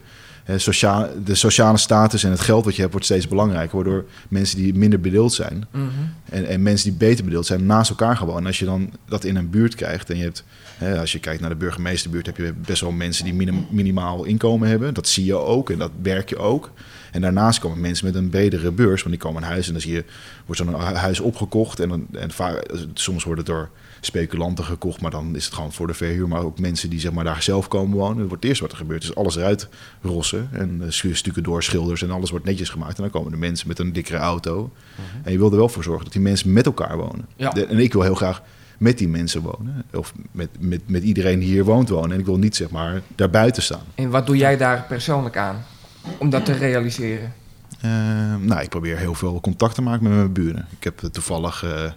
sociaal, 0.57 1.09
de 1.25 1.35
sociale 1.35 1.79
status 1.79 2.25
en 2.25 2.31
het 2.31 2.41
geld 2.41 2.65
wat 2.65 2.75
je 2.75 2.81
hebt 2.81 2.93
wordt 2.93 3.07
steeds 3.07 3.29
belangrijker. 3.29 3.77
Waardoor 3.77 4.05
mensen 4.29 4.57
die 4.57 4.75
minder 4.75 5.01
bedeeld 5.01 5.33
zijn 5.33 5.67
Mhm. 5.71 5.85
en, 6.31 6.47
en 6.47 6.63
mensen 6.63 6.89
die 6.91 6.99
beter 6.99 7.25
bedeeld 7.25 7.47
zijn 7.47 7.67
naast 7.67 7.91
elkaar 7.91 8.17
gewoon. 8.17 8.37
En 8.39 8.47
als 8.47 8.59
je 8.59 8.65
dan 8.65 8.91
dat 9.09 9.25
in 9.25 9.37
een 9.37 9.51
buurt 9.51 9.75
krijgt 9.75 10.11
en 10.11 10.17
je 10.17 10.23
hebt, 10.23 10.45
hè, 10.79 10.99
als 11.01 11.13
je 11.13 11.19
kijkt 11.19 11.41
naar 11.41 11.51
de 11.51 11.57
burgemeesterbuurt, 11.57 12.27
heb 12.27 12.37
je 12.37 12.53
best 12.67 12.81
wel 12.81 12.91
mensen 12.93 13.25
die 13.25 13.35
minim- 13.35 13.67
minimaal 13.71 14.25
inkomen 14.25 14.69
hebben. 14.69 14.95
Dat 14.95 15.09
zie 15.09 15.25
je 15.25 15.35
ook 15.37 15.71
en 15.71 15.79
dat 15.79 15.91
werk 16.03 16.29
je 16.29 16.37
ook. 16.37 16.71
En 17.13 17.21
daarnaast 17.21 17.59
komen 17.59 17.81
mensen 17.81 18.07
met 18.07 18.15
een 18.15 18.29
bredere 18.29 18.71
beurs, 18.73 19.03
want 19.03 19.15
die 19.15 19.25
komen 19.25 19.43
in 19.43 19.49
huis 19.49 19.67
en 19.67 19.73
dan 19.73 19.81
zie 19.83 19.93
je, 19.93 20.05
wordt 20.47 20.61
zo'n 20.61 20.75
hu- 20.87 20.95
huis 20.95 21.21
opgekocht. 21.21 21.81
En, 21.81 21.89
dan, 21.89 22.07
en 22.13 22.31
soms 22.95 23.25
wordt 23.25 23.39
het 23.41 23.49
door 23.49 23.71
speculanten 24.05 24.65
gekocht, 24.65 25.01
maar 25.01 25.11
dan 25.11 25.37
is 25.37 25.45
het 25.45 25.55
gewoon 25.55 25.73
voor 25.73 25.87
de 25.87 25.95
verhuur. 25.95 26.29
Maar 26.29 26.43
ook 26.43 26.59
mensen 26.59 26.91
die 26.91 27.01
zeg 27.01 27.13
maar, 27.13 27.25
daar 27.25 27.43
zelf 27.43 27.69
komen 27.69 27.99
wonen. 27.99 28.19
Het 28.19 28.27
wordt 28.29 28.43
het 28.43 28.45
eerst 28.45 28.61
wat 28.61 28.71
er 28.71 28.77
gebeurt, 28.77 29.03
is 29.03 29.15
alles 29.15 29.37
eruit 29.37 29.69
rossen 30.03 30.49
en 30.53 30.83
stu- 30.89 31.15
stukken 31.15 31.43
door 31.43 31.63
schilders 31.63 32.03
en 32.03 32.11
alles 32.11 32.31
wordt 32.31 32.45
netjes 32.45 32.69
gemaakt. 32.69 32.97
En 32.97 33.03
dan 33.03 33.11
komen 33.13 33.31
de 33.33 33.39
mensen 33.39 33.69
met 33.69 33.79
een 33.79 33.93
dikkere 33.93 34.19
auto. 34.19 34.71
En 35.23 35.33
je 35.33 35.39
wil 35.39 35.51
er 35.51 35.57
wel 35.57 35.69
voor 35.69 35.83
zorgen 35.83 36.05
dat 36.05 36.13
die 36.13 36.23
mensen 36.23 36.53
met 36.53 36.67
elkaar 36.67 36.97
wonen. 36.97 37.27
Ja. 37.37 37.51
De- 37.51 37.67
en 37.67 37.79
ik 37.79 37.93
wil 37.93 38.03
heel 38.03 38.15
graag 38.15 38.43
met 38.79 38.99
die 38.99 39.09
mensen 39.09 39.41
wonen. 39.41 39.85
Of 39.93 40.13
met, 40.31 40.49
met, 40.59 40.81
met 40.87 41.03
iedereen 41.03 41.39
die 41.39 41.49
hier 41.49 41.65
woont 41.65 41.89
wonen. 41.89 42.13
En 42.13 42.19
ik 42.19 42.27
wil 42.27 42.39
niet 42.39 42.57
zeg 42.57 42.71
maar 42.71 43.03
daarbuiten 43.15 43.63
staan. 43.63 43.83
En 43.95 44.11
wat 44.11 44.27
doe 44.27 44.37
jij 44.37 44.57
daar 44.57 44.85
persoonlijk 44.89 45.37
aan? 45.37 45.65
Om 46.19 46.31
dat 46.31 46.45
te 46.45 46.53
realiseren? 46.53 47.33
Eh, 47.81 47.91
nou, 48.41 48.61
ik 48.63 48.69
probeer 48.69 48.99
heel 48.99 49.15
veel 49.15 49.41
contact 49.41 49.75
te 49.75 49.83
maken 49.83 50.03
met 50.03 50.13
mijn 50.13 50.33
buren. 50.33 50.67
Ik 50.79 50.85
heb 50.85 51.03
eh, 51.03 51.11
toevallig 51.11 51.65
eh, 51.65 51.91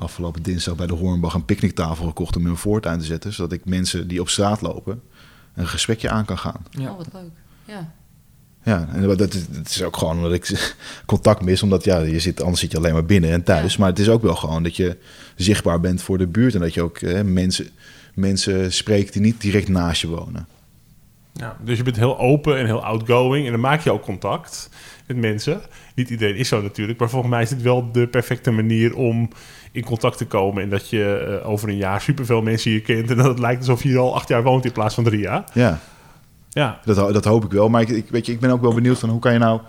afgelopen 0.00 0.42
dinsdag 0.42 0.76
bij 0.76 0.86
de 0.86 0.94
Hoornbach 0.94 1.34
een 1.34 1.44
picknicktafel 1.44 2.06
gekocht 2.06 2.34
om 2.36 2.40
in 2.40 2.46
mijn 2.46 2.58
voortuin 2.58 2.98
te 2.98 3.04
zetten. 3.04 3.32
Zodat 3.32 3.52
ik 3.52 3.64
mensen 3.64 4.08
die 4.08 4.20
op 4.20 4.28
straat 4.28 4.60
lopen 4.60 5.02
een 5.54 5.66
gesprekje 5.66 6.10
aan 6.10 6.24
kan 6.24 6.38
gaan. 6.38 6.64
Ja. 6.70 6.90
Oh, 6.90 6.96
wat 6.96 7.08
leuk. 7.12 7.30
Ja. 7.64 7.92
Ja, 8.64 8.88
en 8.92 9.02
dat, 9.02 9.18
dat 9.18 9.34
is- 9.34 9.48
dat 9.48 9.68
is 9.68 9.82
ook 9.82 9.96
gewoon 9.96 10.16
omdat 10.16 10.32
ik 10.32 10.74
contact 11.06 11.42
mis. 11.42 11.62
Omdat 11.62 11.84
ja, 11.84 11.98
je 11.98 12.20
zit, 12.20 12.40
anders 12.42 12.60
zit 12.60 12.70
je 12.72 12.76
alleen 12.78 12.92
maar 12.92 13.04
binnen 13.04 13.30
en 13.30 13.42
thuis. 13.42 13.72
Ja. 13.72 13.78
Maar 13.78 13.88
het 13.88 13.98
is 13.98 14.08
ook 14.08 14.22
wel 14.22 14.36
gewoon 14.36 14.62
dat 14.62 14.76
je 14.76 14.96
zichtbaar 15.36 15.80
bent 15.80 16.02
voor 16.02 16.18
de 16.18 16.26
buurt. 16.26 16.54
En 16.54 16.60
dat 16.60 16.74
je 16.74 16.82
ook 16.82 16.98
eh, 16.98 17.22
mensen, 17.22 17.68
mensen 18.14 18.72
spreekt 18.72 19.12
die 19.12 19.22
niet 19.22 19.40
direct 19.40 19.68
naast 19.68 20.00
je 20.00 20.08
wonen. 20.08 20.46
Ja, 21.32 21.56
dus 21.64 21.76
je 21.76 21.82
bent 21.84 21.96
heel 21.96 22.18
open 22.18 22.58
en 22.58 22.66
heel 22.66 22.84
outgoing 22.84 23.44
en 23.46 23.52
dan 23.52 23.60
maak 23.60 23.80
je 23.80 23.92
ook 23.92 24.02
contact 24.02 24.68
met 25.06 25.16
mensen. 25.16 25.60
Niet 26.00 26.10
iedereen 26.10 26.36
is 26.36 26.48
zo 26.48 26.62
natuurlijk, 26.62 26.98
maar 26.98 27.10
volgens 27.10 27.30
mij 27.30 27.42
is 27.42 27.50
het 27.50 27.62
wel 27.62 27.92
de 27.92 28.06
perfecte 28.06 28.50
manier 28.50 28.94
om 28.94 29.28
in 29.72 29.84
contact 29.84 30.18
te 30.18 30.26
komen. 30.26 30.62
En 30.62 30.70
dat 30.70 30.88
je 30.88 31.38
eh, 31.42 31.48
over 31.48 31.68
een 31.68 31.76
jaar 31.76 32.00
superveel 32.00 32.42
mensen 32.42 32.70
hier 32.70 32.80
kent 32.80 33.10
en 33.10 33.16
dat 33.16 33.26
het 33.26 33.38
lijkt 33.38 33.60
alsof 33.60 33.82
je 33.82 33.88
hier 33.88 33.98
al 33.98 34.14
acht 34.14 34.28
jaar 34.28 34.42
woont 34.42 34.64
in 34.64 34.72
plaats 34.72 34.94
van 34.94 35.04
drie 35.04 35.20
jaar. 35.20 35.44
Ja, 35.54 35.80
Ja, 36.48 36.80
dat, 36.84 36.96
dat 37.12 37.24
hoop 37.24 37.44
ik 37.44 37.50
wel. 37.50 37.68
Maar 37.68 37.80
ik, 37.80 37.88
ik, 37.88 38.08
weet 38.08 38.26
je, 38.26 38.32
ik 38.32 38.40
ben 38.40 38.50
ook 38.50 38.60
wel 38.60 38.74
benieuwd 38.74 38.98
van 38.98 39.08
hoe 39.08 39.20
kan 39.20 39.32
je 39.32 39.38
nou... 39.38 39.60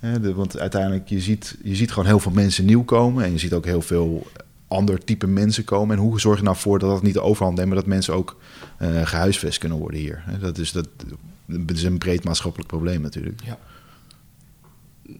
Hè, 0.00 0.20
de, 0.20 0.34
want 0.34 0.58
uiteindelijk, 0.58 1.08
je 1.08 1.20
ziet, 1.20 1.56
je 1.62 1.74
ziet 1.74 1.92
gewoon 1.92 2.08
heel 2.08 2.18
veel 2.18 2.32
mensen 2.32 2.64
nieuw 2.64 2.84
komen. 2.84 3.24
En 3.24 3.32
je 3.32 3.38
ziet 3.38 3.52
ook 3.52 3.64
heel 3.64 3.82
veel 3.82 4.26
ander 4.68 5.04
type 5.04 5.26
mensen 5.26 5.64
komen. 5.64 5.96
En 5.96 6.02
hoe 6.02 6.20
zorg 6.20 6.38
je 6.38 6.44
nou 6.44 6.56
voor 6.56 6.78
dat 6.78 6.90
dat 6.90 7.02
niet 7.02 7.14
de 7.14 7.22
overhand 7.22 7.56
neemt... 7.56 7.68
maar 7.68 7.78
dat 7.78 7.86
mensen 7.86 8.14
ook 8.14 8.36
eh, 8.78 9.06
gehuisvest 9.06 9.58
kunnen 9.58 9.78
worden 9.78 10.00
hier. 10.00 10.22
Hè, 10.24 10.38
Dat 10.38 10.58
is, 10.58 10.72
dat, 10.72 10.88
dat 11.46 11.76
is 11.76 11.82
een 11.82 11.98
breed 11.98 12.24
maatschappelijk 12.24 12.68
probleem 12.68 13.00
natuurlijk. 13.00 13.40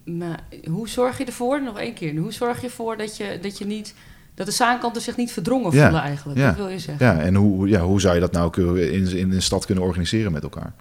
Maar 0.05 0.41
hoe 0.69 0.89
zorg 0.89 1.19
je 1.19 1.25
ervoor, 1.25 1.63
nog 1.63 1.79
één 1.79 1.95
keer, 1.95 2.17
hoe 2.17 2.33
zorg 2.33 2.61
je 2.61 2.67
ervoor 2.67 2.97
dat 2.97 3.17
je, 3.17 3.39
dat 3.43 3.59
je 3.59 3.67
niet, 3.67 3.95
dat 4.35 4.47
de 4.47 4.53
zaankanten 4.53 5.03
zich 5.03 5.17
niet 5.17 5.33
verdrongen 5.33 5.73
Ja, 5.73 5.83
voelen 5.83 6.03
eigenlijk? 6.03 6.39
ja. 6.39 6.47
Dat 6.47 6.57
wil 6.57 6.69
je 6.69 6.79
zeggen. 6.79 7.07
Ja, 7.07 7.19
en 7.21 7.35
hoe, 7.35 7.69
ja, 7.69 7.81
hoe 7.81 8.01
zou 8.01 8.15
je 8.15 8.21
dat 8.21 8.33
nou 8.33 8.51
kunnen, 8.51 8.93
in, 8.93 9.17
in 9.17 9.33
een 9.33 9.43
stad 9.43 9.67
kunnen 9.67 9.85
organiseren 9.85 10.33
met 10.33 10.43
elkaar? 10.43 10.73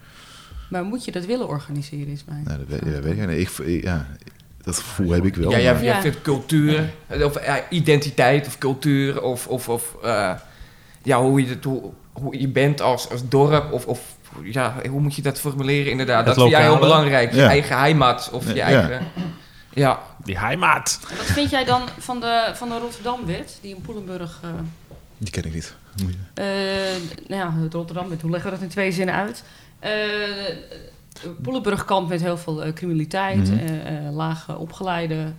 Maar 0.69 0.83
moet 0.83 1.05
je 1.05 1.11
dat 1.11 1.25
willen 1.25 1.47
organiseren, 1.47 2.07
is 2.07 2.23
mijn 2.25 2.43
Nou, 2.43 2.57
dat 2.57 2.67
weet, 2.67 3.03
weet 3.03 3.67
ik 3.67 3.83
ja, 3.83 4.07
dat 4.61 4.77
gevoel 4.77 5.11
heb 5.11 5.25
ik 5.25 5.35
wel. 5.35 5.51
Ja, 5.57 5.73
maar- 5.73 5.83
Ja. 5.83 6.01
vindt 6.01 6.21
cultuur, 6.21 6.93
of 7.23 7.45
ja, 7.45 7.69
identiteit 7.69 8.47
of 8.47 8.57
cultuur, 8.57 9.21
of, 9.21 9.47
of, 9.47 9.69
of 9.69 9.95
eh, 10.03 10.33
ja, 11.03 11.21
hoe, 11.21 11.41
je 11.41 11.47
het, 11.47 11.63
hoe, 11.63 11.91
hoe 12.13 12.39
je 12.39 12.47
bent 12.47 12.81
als, 12.81 13.09
als 13.09 13.29
dorp, 13.29 13.71
of, 13.73 13.85
of 13.85 14.17
ja, 14.43 14.75
hoe 14.89 15.01
moet 15.01 15.15
je 15.15 15.21
dat 15.21 15.39
formuleren 15.39 15.91
inderdaad? 15.91 16.17
Het 16.17 16.25
dat 16.25 16.35
vind 16.35 16.49
jij 16.49 16.61
heel 16.61 16.77
belangrijk, 16.79 17.31
je 17.31 17.37
Ja. 17.37 17.47
eigen 17.47 17.77
heimat, 17.77 18.29
of 18.33 18.53
je 18.53 18.61
eigen... 18.61 19.01
Ja, 19.73 19.99
die 20.23 20.37
heimaat. 20.39 20.99
En 21.09 21.17
Wat 21.17 21.25
vind 21.25 21.49
jij 21.49 21.63
dan 21.65 21.81
van 21.99 22.19
de, 22.19 22.51
van 22.53 22.69
de 22.69 22.77
Rotterdam-wet, 22.79 23.57
die 23.61 23.75
in 23.75 23.81
Poelenburg... 23.81 24.39
eh, 24.43 24.49
Die 25.17 25.31
ken 25.31 25.43
ik 25.45 25.53
niet. 25.53 25.75
Eh, 26.33 26.45
nou 27.27 27.41
ja, 27.41 27.53
het 27.63 27.73
Rotterdam, 27.73 28.07
met, 28.07 28.21
hoe 28.21 28.31
leggen 28.31 28.49
we 28.49 28.55
dat 28.55 28.65
in 28.65 28.71
twee 28.71 28.91
zinnen 28.91 29.15
uit? 29.15 29.43
Eh 29.79 29.91
Pollenburgkamp 31.41 32.09
met 32.09 32.21
heel 32.21 32.37
veel 32.37 32.63
eh, 32.63 32.73
criminaliteit, 32.73 33.51
laag 34.11 34.45
eh, 34.49 34.59
opgeleide. 34.59 35.31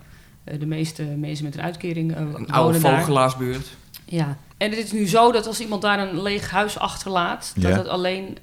eh, 0.43 0.59
de 0.59 0.65
meeste 0.65 1.03
mensen 1.03 1.45
met 1.45 1.55
een 1.55 1.61
uitkering 1.61 2.15
eh, 2.15 2.21
Een 2.33 2.51
oude 2.51 2.79
vogelaarsbuurt. 2.79 3.67
Ja, 4.05 4.37
en 4.57 4.69
het 4.69 4.79
is 4.79 4.91
nu 4.91 5.07
zo 5.07 5.31
dat 5.31 5.47
als 5.47 5.59
iemand 5.59 5.81
daar 5.81 5.99
een 5.99 6.21
leeg 6.21 6.49
huis 6.51 6.79
achterlaat, 6.79 7.51
dat 7.55 7.71
Ja. 7.71 7.77
het 7.77 7.87
alleen 7.87 8.37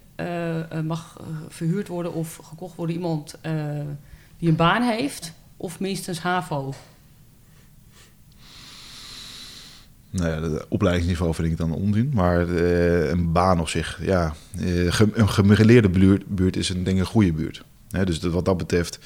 mag 0.85 1.17
eh, 1.21 1.27
verhuurd 1.49 1.89
worden 1.89 2.13
of 2.13 2.37
gekocht 2.37 2.77
worden 2.77 2.97
iemand 2.97 3.35
eh, 3.41 3.81
die 4.39 4.49
een 4.49 4.57
baan 4.57 4.83
heeft 4.83 5.33
of 5.57 5.81
minstens 5.81 6.21
HAVO. 6.21 6.75
Nou 10.11 10.53
ja, 10.53 10.65
opleidingsniveau 10.69 11.35
vind 11.35 11.51
ik 11.51 11.57
dan 11.57 11.73
onzin. 11.73 12.11
Maar 12.15 12.49
eh, 12.49 13.09
een 13.09 13.33
baan 13.33 13.61
op 13.61 13.69
zich, 13.69 13.99
ja. 14.03 14.35
eh, 14.59 15.01
een 15.13 15.29
gemeleerde 15.29 16.23
buurt, 16.27 16.57
is 16.57 16.69
een, 16.69 16.85
denk 16.85 16.99
een 16.99 17.05
goede 17.05 17.33
buurt. 17.33 17.65
Dus 18.05 18.19
wat 18.19 18.45
dat 18.45 18.57
betreft... 18.57 18.99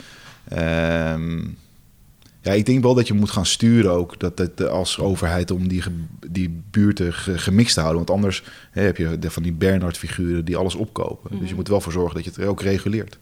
ehm, 0.48 1.40
ja, 2.48 2.54
ik 2.54 2.66
denk 2.66 2.82
wel 2.82 2.94
dat 2.94 3.06
je 3.06 3.14
moet 3.14 3.30
gaan 3.30 3.46
sturen 3.46 3.90
ook 3.92 4.20
dat 4.20 4.38
het, 4.38 4.60
eh, 4.60 4.66
als 4.68 4.98
overheid 4.98 5.50
om 5.50 5.68
die, 5.68 5.82
die 6.30 6.60
buurten 6.70 7.12
ge- 7.12 7.38
gemixt 7.38 7.74
te 7.74 7.80
houden. 7.80 8.04
Want 8.06 8.16
anders 8.16 8.44
hè, 8.70 8.82
heb 8.82 8.96
je 8.96 9.18
de- 9.18 9.30
van 9.30 9.42
die 9.42 9.52
Bernhard-figuren 9.52 10.44
die 10.44 10.56
alles 10.56 10.74
opkopen. 10.74 11.30
Dus 11.30 11.38
je 11.40 11.44
Mhm. 11.46 11.54
moet 11.54 11.68
wel 11.68 11.80
voor 11.80 11.92
zorgen 11.92 12.14
dat 12.14 12.24
je 12.24 12.30
het 12.40 12.48
ook 12.48 12.62
reguleert. 12.62 13.18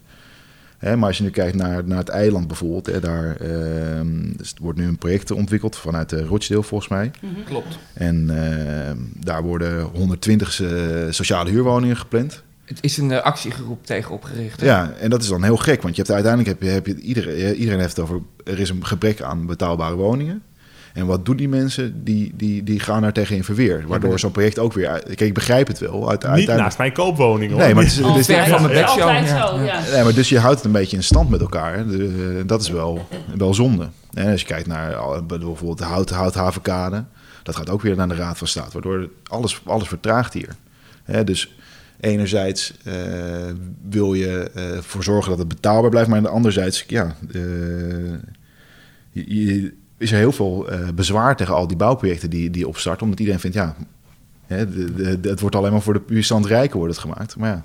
Hè, 0.79 0.97
maar 0.97 1.09
als 1.09 1.17
je 1.19 1.23
nu 1.23 1.31
kijkt 1.31 1.57
naar, 1.57 1.85
naar 1.85 1.99
het 1.99 2.09
eiland 2.09 2.47
bijvoorbeeld, 2.47 2.87
hè, 2.87 3.01
daar 3.01 3.37
ehm, 3.37 4.33
dus 4.37 4.51
er 4.53 4.63
wordt 4.63 4.79
nu 4.79 4.87
een 4.87 4.99
project 4.99 5.31
ontwikkeld 5.31 5.77
vanuit 5.77 6.09
de 6.09 6.25
Rochdale 6.25 6.63
volgens 6.63 6.91
mij. 6.91 7.11
Mhm. 7.23 7.33
Klopt. 7.45 7.79
En 7.95 8.31
ehm, 8.31 8.97
daar 9.21 9.43
worden 9.43 9.83
120 9.83 10.61
eh, 10.63 10.71
sociale 11.11 11.51
huurwoningen 11.51 11.97
gepland. 11.97 12.43
Het 12.67 12.79
is 12.81 12.97
een 12.97 13.11
eh, 13.13 13.23
actiegroep 13.23 13.87
tegen 13.87 14.11
opgericht. 14.15 14.61
hè? 14.61 14.67
Ja, 14.67 14.93
en 15.01 15.11
dat 15.11 15.23
is 15.23 15.29
dan 15.29 15.43
heel 15.43 15.57
gek, 15.57 15.83
want 15.83 15.97
je 15.97 16.03
hebt 16.03 16.15
uiteindelijk 16.15 16.59
heb 16.59 16.69
je, 16.69 16.75
heb 16.75 16.87
je 16.87 16.97
iedereen, 17.01 17.37
eh, 17.37 17.59
iedereen 17.59 17.81
heeft 17.81 17.97
het 17.97 18.05
over 18.05 18.21
er 18.45 18.59
is 18.59 18.69
een 18.71 18.87
gebrek 18.87 19.23
aan 19.23 19.47
betaalbare 19.47 19.95
woningen. 19.95 20.43
En 20.95 21.07
wat 21.07 21.25
doen 21.25 21.37
die 21.37 21.49
mensen? 21.49 22.05
Die, 22.05 22.33
die, 22.37 22.63
die 22.63 22.81
gaan 22.81 23.03
daar 23.03 23.13
tegen 23.13 23.37
in 23.37 23.45
verweer. 23.45 23.85
Waardoor 23.87 24.19
zo'n 24.19 24.31
project 24.31 24.59
ook 24.59 24.73
weer. 24.73 24.89
uit- 24.89 25.05
Kijk, 25.05 25.21
ik 25.21 25.35
begrijp 25.35 25.67
het 25.67 25.79
wel. 25.79 25.93
Uit, 25.93 26.03
Niet 26.03 26.11
uiteindelijk- 26.25 26.59
naast 26.63 26.79
mijn 26.79 26.93
koopwoning 26.93 27.51
hoor. 27.53 27.61
Nee, 27.61 27.75
maar 27.75 27.83
het 27.83 27.93
is, 27.93 27.99
het 27.99 28.17
is 28.29 28.49
van 28.49 28.63
mijn 28.63 28.75
ja. 28.75 29.47
zo, 29.47 29.61
ja. 29.61 29.81
Nee, 29.93 30.03
maar 30.05 30.15
dus 30.15 30.29
je 30.29 30.39
houdt 30.39 30.57
het 30.57 30.65
een 30.65 30.73
beetje 30.73 30.97
in 30.97 31.03
stand 31.03 31.31
met 31.31 31.41
elkaar. 31.41 31.87
De- 31.87 32.43
dat 32.47 32.61
is 32.61 32.69
wel, 32.71 33.09
wel 33.37 33.55
zonde. 33.55 33.89
En 34.15 34.31
als 34.31 34.41
je 34.41 34.47
kijkt 34.47 34.67
naar 34.67 34.97
bijvoorbeeld 35.27 35.79
de 35.79 35.85
hout, 35.85 36.11
houthavenkade, 36.11 37.05
dat 37.43 37.57
gaat 37.57 37.71
ook 37.71 37.83
weer 37.83 37.97
naar 37.97 38.09
de 38.09 38.15
Raad 38.15 38.39
van 38.39 38.47
State, 38.47 38.73
waardoor 38.73 39.09
alles, 39.25 39.61
alles 39.65 39.89
vertraagt 39.89 40.33
hier. 40.33 40.49
Hè, 41.05 41.25
dus 41.25 41.57
enerzijds 42.01 42.75
eh, 42.85 42.95
wil 43.89 44.15
je 44.15 44.51
eh 44.55 44.79
voor 44.81 45.03
zorgen 45.05 45.31
dat 45.31 45.39
het 45.39 45.49
betaalbaar 45.49 45.91
blijft, 45.91 46.09
maar 46.09 46.29
anderzijds 46.29 46.85
ja, 46.89 47.17
eh, 47.33 47.41
je- 49.11 49.35
je- 49.45 49.73
is 49.99 50.13
er 50.13 50.19
heel 50.19 50.33
veel 50.33 50.67
bezwaar 50.95 51.37
tegen 51.37 51.55
al 51.55 51.67
die 51.67 51.77
bouwprojecten 51.77 52.31
die, 52.31 52.51
die 52.51 52.69
opstarten, 52.69 53.03
omdat 53.03 53.19
iedereen 53.19 53.41
vindt, 53.41 53.57
ja, 53.57 53.77
hè, 54.47 54.71
de, 54.95 55.19
het 55.29 55.41
wordt 55.41 55.57
alleen 55.57 55.73
maar 55.73 55.83
voor 55.83 55.93
de 55.93 56.01
puur 56.01 56.25
stand 56.25 56.47
rijken 56.47 56.79
wordt 56.79 56.93
het 56.95 57.03
gemaakt. 57.03 57.37
Maar 57.37 57.49
ja, 57.51 57.65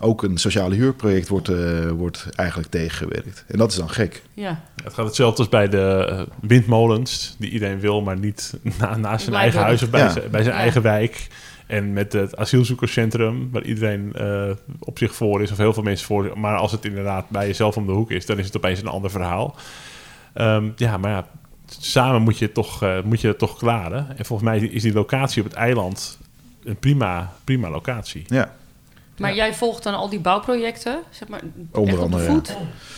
ook 0.00 0.22
een 0.22 0.38
sociale 0.38 0.74
huurproject 0.74 1.28
wordt, 1.28 1.48
eh, 1.48 1.88
wordt 1.90 2.26
eigenlijk 2.34 2.70
tegengewerkt. 2.70 3.44
En 3.46 3.58
dat 3.58 3.70
is 3.70 3.76
dan 3.76 3.90
gek. 3.90 4.22
ja. 4.34 4.60
Het 4.84 4.94
gaat 4.94 5.06
hetzelfde 5.06 5.38
als 5.38 5.48
bij 5.48 5.68
de 5.68 6.26
windmolens, 6.40 7.34
die 7.38 7.50
iedereen 7.50 7.80
wil, 7.80 8.02
maar 8.02 8.18
niet 8.18 8.54
na, 8.78 8.96
naast 8.96 9.24
zijn 9.24 9.36
eigen 9.36 9.60
huis 9.60 9.82
of 9.82 9.90
bij, 9.90 10.00
Ja. 10.00 10.10
zijn, 10.10 10.30
bij 10.30 10.42
zijn 10.42 10.54
Ja. 10.54 10.60
eigen 10.60 10.82
wijk. 10.82 11.26
En 11.70 11.92
met 11.92 12.12
het 12.12 12.36
asielzoekerscentrum, 12.36 13.48
waar 13.52 13.62
iedereen 13.62 14.12
eh, 14.12 14.50
op 14.78 14.98
zich 14.98 15.14
voor 15.14 15.42
is, 15.42 15.50
of 15.50 15.56
heel 15.56 15.72
veel 15.72 15.82
mensen 15.82 16.06
voor. 16.06 16.38
Maar 16.38 16.56
als 16.56 16.72
het 16.72 16.84
inderdaad 16.84 17.28
bij 17.28 17.46
jezelf 17.46 17.76
om 17.76 17.86
de 17.86 17.92
hoek 17.92 18.10
is, 18.10 18.26
dan 18.26 18.38
is 18.38 18.46
het 18.46 18.56
opeens 18.56 18.80
een 18.80 18.86
ander 18.86 19.10
verhaal. 19.10 19.56
Ehm, 20.32 20.68
ja, 20.76 20.96
maar 20.96 21.10
ja, 21.10 21.26
samen 21.66 22.22
moet 22.22 22.38
je, 22.38 22.44
het 22.44 22.54
toch, 22.54 22.82
eh, 22.82 23.02
moet 23.02 23.20
je 23.20 23.28
het 23.28 23.38
toch 23.38 23.56
klaren. 23.56 24.08
En 24.16 24.24
volgens 24.24 24.48
mij 24.48 24.60
is 24.60 24.82
die 24.82 24.92
locatie 24.92 25.42
op 25.42 25.48
het 25.48 25.56
eiland 25.56 26.18
een 26.64 26.76
prima, 26.76 27.32
prima 27.44 27.70
locatie. 27.70 28.22
Ja, 28.26 28.54
Maar 29.18 29.34
jij 29.34 29.54
volgt 29.54 29.82
dan 29.82 29.94
al 29.94 30.08
die 30.08 30.20
bouwprojecten, 30.20 31.02
zeg 31.10 31.28
maar, 31.28 31.40
Onder 31.72 31.94
echt 31.94 32.02
op 32.02 32.10
de 32.10 32.16
andere, 32.16 32.32
voet? 32.32 32.56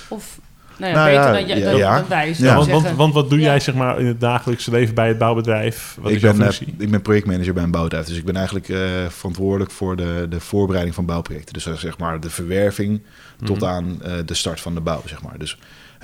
Of, 0.08 0.40
nou 0.78 0.92
ja, 0.92 0.96
Nou 0.98 1.06
beter 1.10 1.22
ja, 1.22 1.32
dan, 1.32 1.46
ja, 1.58 1.70
dan, 1.70 1.76
ja. 1.76 1.96
dan 1.98 2.08
wij, 2.08 2.28
Ja. 2.28 2.34
zou 2.34 2.64
ik 2.64 2.70
want, 2.72 2.90
want, 2.96 3.14
wat 3.14 3.30
doe 3.30 3.38
Ja. 3.38 3.44
jij 3.44 3.60
zeg 3.60 3.74
maar, 3.74 4.00
in 4.00 4.06
het 4.06 4.20
dagelijkse 4.20 4.70
leven 4.70 4.94
bij 4.94 5.08
het 5.08 5.18
bouwbedrijf? 5.18 5.96
Wat 6.00 6.10
ik, 6.10 6.16
is 6.16 6.22
jouw 6.22 6.32
ben, 6.32 6.46
eh, 6.46 6.52
functie? 6.52 6.74
ik 6.78 6.90
ben 6.90 7.02
projectmanager 7.02 7.54
bij 7.54 7.62
een 7.62 7.70
bouwbedrijf. 7.70 8.06
Dus 8.06 8.16
ik 8.16 8.24
ben 8.24 8.36
eigenlijk 8.36 8.68
eh, 8.68 8.78
verantwoordelijk 9.08 9.70
voor 9.70 9.96
de, 9.96 10.26
de 10.30 10.40
voorbereiding 10.40 10.94
van 10.94 11.06
bouwprojecten. 11.06 11.52
Dus 11.54 11.66
eh, 11.66 11.74
zeg 11.74 11.98
maar 11.98 12.20
de 12.20 12.30
verwerving 12.30 13.00
tot 13.44 13.56
Mhm. 13.60 13.66
aan 13.68 14.02
eh, 14.02 14.12
de 14.26 14.34
start 14.34 14.60
van 14.60 14.74
de 14.74 14.80
bouw, 14.80 15.02
zeg 15.06 15.22
maar. 15.22 15.38
Dus, 15.38 15.58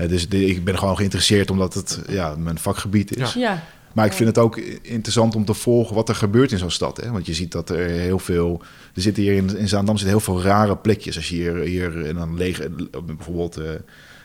dus 0.09 0.29
de- 0.29 0.47
ik 0.47 0.65
ben 0.65 0.79
gewoon 0.79 0.97
geïnteresseerd 0.97 1.51
omdat 1.51 1.75
het 1.75 2.01
ja, 2.09 2.35
mijn 2.37 2.59
vakgebied 2.59 3.17
is. 3.17 3.33
Ja, 3.33 3.63
Maar 3.93 4.07
ik 4.07 4.13
vind 4.13 4.29
het 4.29 4.39
ook 4.39 4.57
interessant 4.83 5.35
om 5.35 5.45
te 5.45 5.55
volgen 5.55 5.95
wat 5.95 6.09
er 6.09 6.15
gebeurt 6.15 6.53
in 6.53 6.59
zo'n 6.59 6.71
stad. 6.71 6.97
Hè? 6.97 7.11
Want 7.11 7.27
je 7.27 7.35
ziet 7.35 7.53
dat 7.53 7.71
er 7.71 7.89
heel 7.89 8.19
veel... 8.19 8.63
Er 8.95 9.03
zitten 9.03 9.23
hier 9.23 9.33
in, 9.35 9.57
in 9.57 9.69
Zaandam 9.69 9.97
zitten 9.97 10.17
heel 10.17 10.25
veel 10.25 10.43
rare 10.43 10.77
plekjes. 10.77 11.17
Als 11.17 11.29
je 11.29 11.35
hier, 11.35 11.55
hier 11.57 12.07
en 12.07 12.15
dan 12.15 12.37
leeg... 12.37 12.61
Bijvoorbeeld 13.07 13.57
eh, 13.57 13.65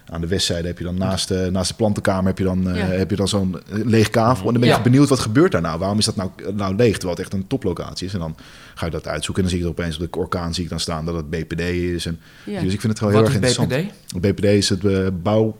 aan 0.09 0.21
de 0.21 0.27
westzijde 0.27 0.67
heb 0.67 0.77
je 0.77 0.83
dan 0.83 0.97
naast, 0.97 1.27
de 1.27 1.49
naast 1.51 1.69
de 1.69 1.75
plantenkamer... 1.75 2.25
heb 2.25 2.37
je 2.37 2.43
dan, 2.43 2.69
eh, 2.69 2.77
Ja. 2.77 2.85
heb 2.85 3.09
je 3.09 3.15
dan 3.15 3.27
zo'n 3.27 3.55
leeg 3.69 4.09
kavel. 4.09 4.45
En 4.45 4.51
dan 4.51 4.61
ben 4.61 4.69
je 4.69 4.75
Ja. 4.75 4.81
benieuwd 4.81 5.09
wat 5.09 5.19
gebeurt 5.19 5.51
daar 5.51 5.61
nou? 5.61 5.79
Waarom 5.79 5.97
is 5.97 6.05
dat 6.05 6.15
nou, 6.15 6.29
nou 6.53 6.75
leeg? 6.75 6.91
Terwijl 6.93 7.11
het 7.11 7.19
echt 7.19 7.33
een 7.33 7.47
toplocatie 7.47 8.07
is. 8.07 8.13
En 8.13 8.19
dan 8.19 8.35
ga 8.75 8.85
je 8.85 8.91
dat 8.91 9.07
uitzoeken. 9.07 9.43
En 9.43 9.49
dan 9.49 9.57
zie 9.59 9.67
je 9.67 9.73
er 9.73 9.79
opeens 9.79 9.99
op 9.99 10.11
de 10.11 10.19
orkaan 10.19 10.53
zie 10.53 10.63
ik 10.63 10.69
dan 10.69 10.79
staan 10.79 11.05
dat 11.05 11.15
het 11.15 11.29
BPD 11.29 11.59
is. 11.61 12.05
En, 12.05 12.19
ja. 12.45 12.61
Dus 12.61 12.73
ik 12.73 12.79
vind 12.81 12.93
het 12.93 13.01
wel 13.01 13.09
heel 13.09 13.19
Wat 13.21 13.29
erg 13.29 13.41
is 13.41 13.57
interessant. 13.57 13.93
BPD? 14.21 14.35
BPD 14.35 14.43
is 14.45 14.69
het 14.69 14.85
eh, 14.85 15.07
bouw, 15.23 15.57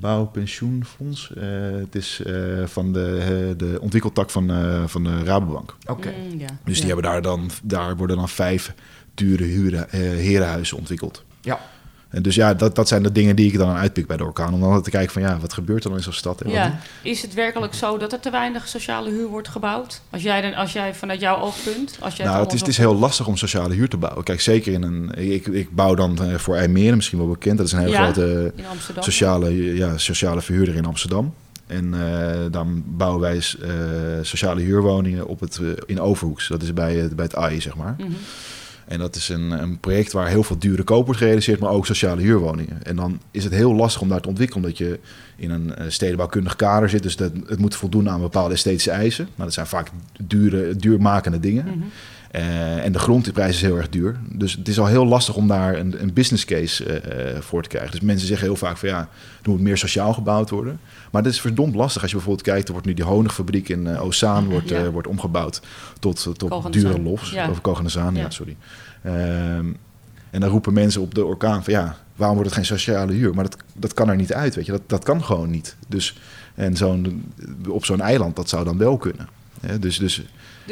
bouwpensioenfonds. 0.00 1.32
Eh, 1.36 1.42
het 1.80 1.94
is 1.94 2.22
eh, 2.26 2.34
van 2.64 2.92
de, 2.92 3.16
eh, 3.20 3.58
de 3.58 3.78
ontwikkeltak 3.80 4.30
van, 4.30 4.50
eh, 4.50 4.82
van 4.86 5.04
de 5.04 5.24
Rabobank. 5.24 5.76
Oké. 5.86 6.08
Mm, 6.08 6.38
ja. 6.40 6.46
Dus 6.64 6.74
ja. 6.74 6.84
die 6.84 6.92
hebben 6.92 7.10
daar 7.10 7.22
dan, 7.22 7.50
daar 7.62 7.96
worden 7.96 8.16
dan 8.16 8.28
vijf 8.28 8.72
dure 9.14 9.44
huren, 9.44 9.90
eh, 9.90 10.00
herenhuizen 10.00 10.76
ontwikkeld. 10.76 11.24
Ja. 11.40 11.60
En 12.16 12.22
dus 12.22 12.34
ja, 12.34 12.54
dat, 12.54 12.74
dat 12.74 12.88
zijn 12.88 13.02
de 13.02 13.12
dingen 13.12 13.36
die 13.36 13.46
ik 13.52 13.58
dan 13.58 13.76
uitpik 13.76 14.06
bij 14.06 14.16
de 14.16 14.24
orkaan. 14.24 14.54
Om 14.54 14.60
dan 14.60 14.82
te 14.82 14.90
kijken 14.90 15.12
van 15.12 15.22
ja, 15.22 15.38
wat 15.38 15.52
gebeurt 15.52 15.82
er 15.84 15.88
dan 15.88 15.98
in 15.98 16.04
zo'n 16.04 16.12
stad? 16.12 16.40
En 16.40 16.50
Ja. 16.50 16.78
Is 17.02 17.22
het 17.22 17.34
werkelijk 17.34 17.74
zo 17.74 17.98
dat 17.98 18.12
er 18.12 18.20
te 18.20 18.30
weinig 18.30 18.68
sociale 18.68 19.10
huur 19.10 19.26
wordt 19.26 19.48
gebouwd? 19.48 20.00
Als 20.10 20.22
jij, 20.22 20.40
dan, 20.40 20.54
als 20.54 20.72
jij 20.72 20.94
vanuit 20.94 21.20
jouw 21.20 21.40
oogpunt... 21.40 21.96
Als 22.00 22.16
jij 22.16 22.26
Nou, 22.26 22.42
het 22.44 22.52
is, 22.52 22.60
het 22.60 22.68
is 22.68 22.76
heel 22.78 22.94
lastig 22.96 23.26
om 23.26 23.36
sociale 23.36 23.74
huur 23.74 23.88
te 23.88 23.96
bouwen. 23.96 24.24
Kijk, 24.24 24.40
zeker 24.40 24.72
in 24.72 24.82
een... 24.82 25.10
Ik, 25.32 25.46
ik 25.46 25.74
bouw 25.74 25.94
dan 25.94 26.22
eh, 26.22 26.34
voor 26.34 26.56
IJmeren, 26.56 26.96
misschien 26.96 27.18
wel 27.18 27.28
bekend. 27.28 27.56
Dat 27.58 27.66
is 27.66 27.72
een 27.72 27.78
hele 27.78 27.90
Ja. 27.90 28.02
grote 28.12 28.52
sociale, 28.98 29.74
ja, 29.76 29.98
sociale 29.98 30.42
verhuurder 30.42 30.74
in 30.74 30.84
Amsterdam. 30.86 31.34
En 31.66 31.94
eh, 31.94 32.36
dan 32.50 32.82
bouwen 32.86 33.20
wij 33.20 33.36
eh, 33.36 33.70
sociale 34.22 34.60
huurwoningen 34.60 35.26
op 35.26 35.40
het, 35.40 35.60
in 35.86 36.00
Overhoeks. 36.00 36.48
Dat 36.48 36.62
is 36.62 36.72
bij, 36.72 36.94
het- 36.96 37.16
bij 37.16 37.24
het 37.24 37.34
AI, 37.36 37.60
zeg 37.60 37.76
maar. 37.76 37.94
Mhm. 37.98 38.10
En 38.86 38.98
dat 38.98 39.16
is 39.16 39.28
een, 39.28 39.50
een 39.50 39.78
project 39.78 40.12
waar 40.12 40.28
heel 40.28 40.42
veel 40.42 40.58
dure 40.58 40.84
wordt 40.84 41.16
gerealiseerd, 41.16 41.60
maar 41.60 41.70
ook 41.70 41.86
sociale 41.86 42.20
huurwoningen. 42.20 42.82
En 42.82 42.96
dan 42.96 43.20
is 43.30 43.44
het 43.44 43.52
heel 43.52 43.74
lastig 43.74 44.00
om 44.00 44.08
daar 44.08 44.20
te 44.20 44.28
ontwikkelen, 44.28 44.64
omdat 44.64 44.78
je 44.78 44.98
in 45.36 45.50
een 45.50 45.74
eh, 45.74 45.84
stedenbouwkundig 45.88 46.56
kader 46.56 46.88
zit. 46.88 47.02
Dus 47.02 47.16
dat, 47.16 47.32
het 47.46 47.58
moet 47.58 47.76
voldoen 47.76 48.08
aan 48.08 48.20
bepaalde 48.20 48.54
esthetische 48.54 48.90
eisen. 48.90 49.28
Maar 49.34 49.46
dat 49.46 49.54
zijn 49.54 49.66
vaak 49.66 49.90
dure, 50.20 50.76
duurmakende 50.76 51.40
dingen. 51.40 51.64
Mhm. 51.64 51.86
Eh, 52.30 52.84
en 52.84 52.92
de 52.92 52.98
grondprijs 52.98 53.54
is 53.54 53.62
heel 53.62 53.76
erg 53.76 53.88
duur. 53.88 54.16
Dus 54.28 54.52
het 54.52 54.68
is 54.68 54.78
al 54.78 54.86
heel 54.86 55.06
lastig 55.06 55.36
om 55.36 55.48
daar 55.48 55.76
een, 55.76 56.02
een 56.02 56.12
business 56.12 56.44
case 56.44 56.84
eh, 56.84 57.36
eh, 57.36 57.42
voor 57.42 57.62
te 57.62 57.68
krijgen. 57.68 57.90
Dus 57.90 58.00
mensen 58.00 58.26
zeggen 58.26 58.46
heel 58.46 58.56
vaak 58.56 58.76
van 58.76 58.88
ja, 58.88 59.08
er 59.42 59.50
moet 59.50 59.60
meer 59.60 59.78
sociaal 59.78 60.12
gebouwd 60.12 60.50
worden. 60.50 60.80
Maar 61.10 61.22
dat 61.22 61.32
is 61.32 61.40
verdomd 61.40 61.74
lastig. 61.74 62.02
Als 62.02 62.10
je 62.10 62.16
bijvoorbeeld 62.16 62.46
kijkt, 62.46 62.66
er 62.66 62.72
wordt 62.72 62.86
nu 62.86 62.94
die 62.94 63.04
honigfabriek 63.04 63.68
in 63.68 63.98
Ozaan 63.98 64.48
wordt, 64.48 64.68
Ja. 64.68 64.90
wordt 64.90 65.08
omgebouwd 65.08 65.60
tot, 65.98 66.28
tot 66.36 66.72
dure 66.72 67.00
lofs. 67.00 67.30
Ja. 67.30 67.50
Of 67.50 67.60
Koganazaan, 67.60 68.14
ja. 68.14 68.20
Ja. 68.20 68.30
sorry. 68.30 68.56
Ehm, 69.02 69.66
en 70.30 70.40
dan 70.40 70.50
roepen 70.50 70.72
mensen 70.72 71.00
op 71.00 71.14
de 71.14 71.24
orkaan 71.24 71.64
van 71.64 71.72
ja, 71.72 71.96
waarom 72.16 72.36
wordt 72.36 72.54
het 72.54 72.58
geen 72.66 72.78
sociale 72.78 73.12
huur? 73.12 73.34
Maar 73.34 73.44
dat, 73.44 73.56
dat 73.74 73.94
kan 73.94 74.08
er 74.08 74.16
niet 74.16 74.32
uit, 74.32 74.54
weet 74.54 74.66
je. 74.66 74.72
Dat, 74.72 74.82
dat 74.86 75.04
kan 75.04 75.24
gewoon 75.24 75.50
niet. 75.50 75.76
Dus, 75.88 76.18
en 76.54 76.76
zo'n, 76.76 77.32
op 77.68 77.84
zo'n 77.84 78.00
eiland, 78.00 78.36
dat 78.36 78.48
zou 78.48 78.64
dan 78.64 78.78
wel 78.78 78.96
kunnen. 78.96 79.28
Dus, 79.80 79.98
dus 79.98 80.22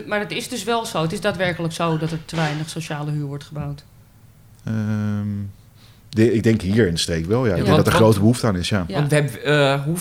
maar 0.06 0.20
het 0.20 0.30
is 0.32 0.48
dus 0.48 0.64
wel 0.64 0.86
zo. 0.86 1.02
Het 1.02 1.12
is 1.12 1.20
daadwerkelijk 1.20 1.72
zo 1.72 1.98
dat 1.98 2.10
er 2.10 2.24
te 2.24 2.36
weinig 2.36 2.68
sociale 2.70 3.10
huur 3.10 3.24
wordt 3.26 3.44
gebouwd. 3.44 3.84
Ehm, 4.64 5.26
de- 6.10 6.32
ik 6.32 6.42
denk 6.42 6.60
hier 6.62 6.86
in 6.86 6.94
de 6.94 7.00
streek 7.00 7.26
wel, 7.26 7.38
ja. 7.46 7.50
Ik 7.50 7.50
Ja, 7.50 7.54
denk 7.56 7.66
want- 7.74 7.84
dat 7.84 7.94
er 7.94 8.00
grote 8.00 8.18
behoefte 8.18 8.46
aan 8.46 8.56
is, 8.56 8.68
ja. 8.68 8.84
Ja. 8.88 8.94
Want 8.94 9.08
we 9.10 9.14
hebben, 9.14 9.44
eh, 9.44 9.82
hoe, 9.84 9.96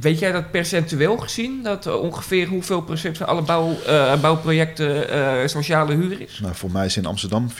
weet 0.00 0.18
jij 0.18 0.32
dat 0.32 0.50
percentueel 0.50 1.16
gezien? 1.16 1.62
Dat 1.62 1.86
eh, 1.86 1.94
ongeveer 1.94 2.46
hoeveel 2.48 2.80
procent 2.82 3.16
van 3.16 3.26
alle 3.26 3.42
bouw, 3.42 3.76
eh, 3.86 4.20
bouwprojecten 4.20 5.10
eh, 5.10 5.46
sociale 5.48 5.94
huur 5.94 6.20
is? 6.20 6.38
Nou, 6.42 6.54
voor 6.54 6.70
mij 6.70 6.86
is 6.86 6.96
in 6.96 7.06
Amsterdam 7.06 7.48
40% 7.50 7.54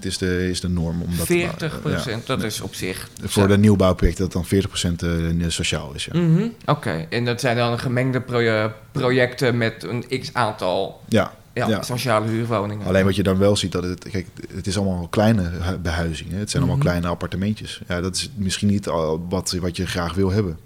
is 0.00 0.18
de, 0.18 0.48
is 0.50 0.60
de 0.60 0.68
norm. 0.68 1.02
Om 1.02 1.08
dat 1.16 1.26
te 1.26 1.32
40 1.32 1.58
bouwen. 1.58 1.80
procent, 2.02 2.26
dat 2.26 2.42
is 2.42 2.60
op 2.60 2.74
zich. 2.74 3.08
Voor 3.22 3.48
de 3.48 3.58
nieuwbouwprojecten 3.58 4.28
dat 4.30 4.32
dan 4.50 4.60
40% 4.92 4.94
eh, 5.40 5.48
sociaal 5.48 5.94
is, 5.94 6.04
ja. 6.12 6.18
Mhm, 6.20 6.46
Oké, 6.66 7.06
en 7.10 7.24
dat 7.24 7.40
zijn 7.40 7.56
dan 7.56 7.78
gemengde 7.78 8.20
proje- 8.20 8.72
projecten 8.92 9.56
met 9.56 9.84
een 9.84 10.20
x 10.20 10.30
aantal. 10.32 11.00
Ja, 11.08 11.32
Ja, 11.54 11.68
Ja. 11.68 11.82
sociale 11.82 12.26
huurwoningen. 12.28 12.86
Alleen 12.86 13.04
wat 13.04 13.16
je 13.16 13.22
dan 13.22 13.38
wel 13.38 13.56
ziet, 13.56 13.72
dat 13.72 13.82
het, 13.84 14.08
kijk, 14.10 14.26
het 14.54 14.66
is 14.66 14.76
allemaal 14.78 15.08
kleine 15.08 15.42
hu- 15.42 15.78
behuizingen. 15.78 16.38
Het 16.38 16.50
zijn 16.50 16.62
Mhm. 16.62 16.72
allemaal 16.72 16.88
kleine 16.90 17.08
appartementjes. 17.12 17.80
Ja, 17.88 18.00
dat 18.00 18.14
is 18.16 18.30
misschien 18.34 18.68
niet 18.68 18.86
wat, 19.28 19.56
wat 19.60 19.76
je 19.76 19.86
graag 19.86 20.14
wil 20.14 20.30
hebben. 20.30 20.58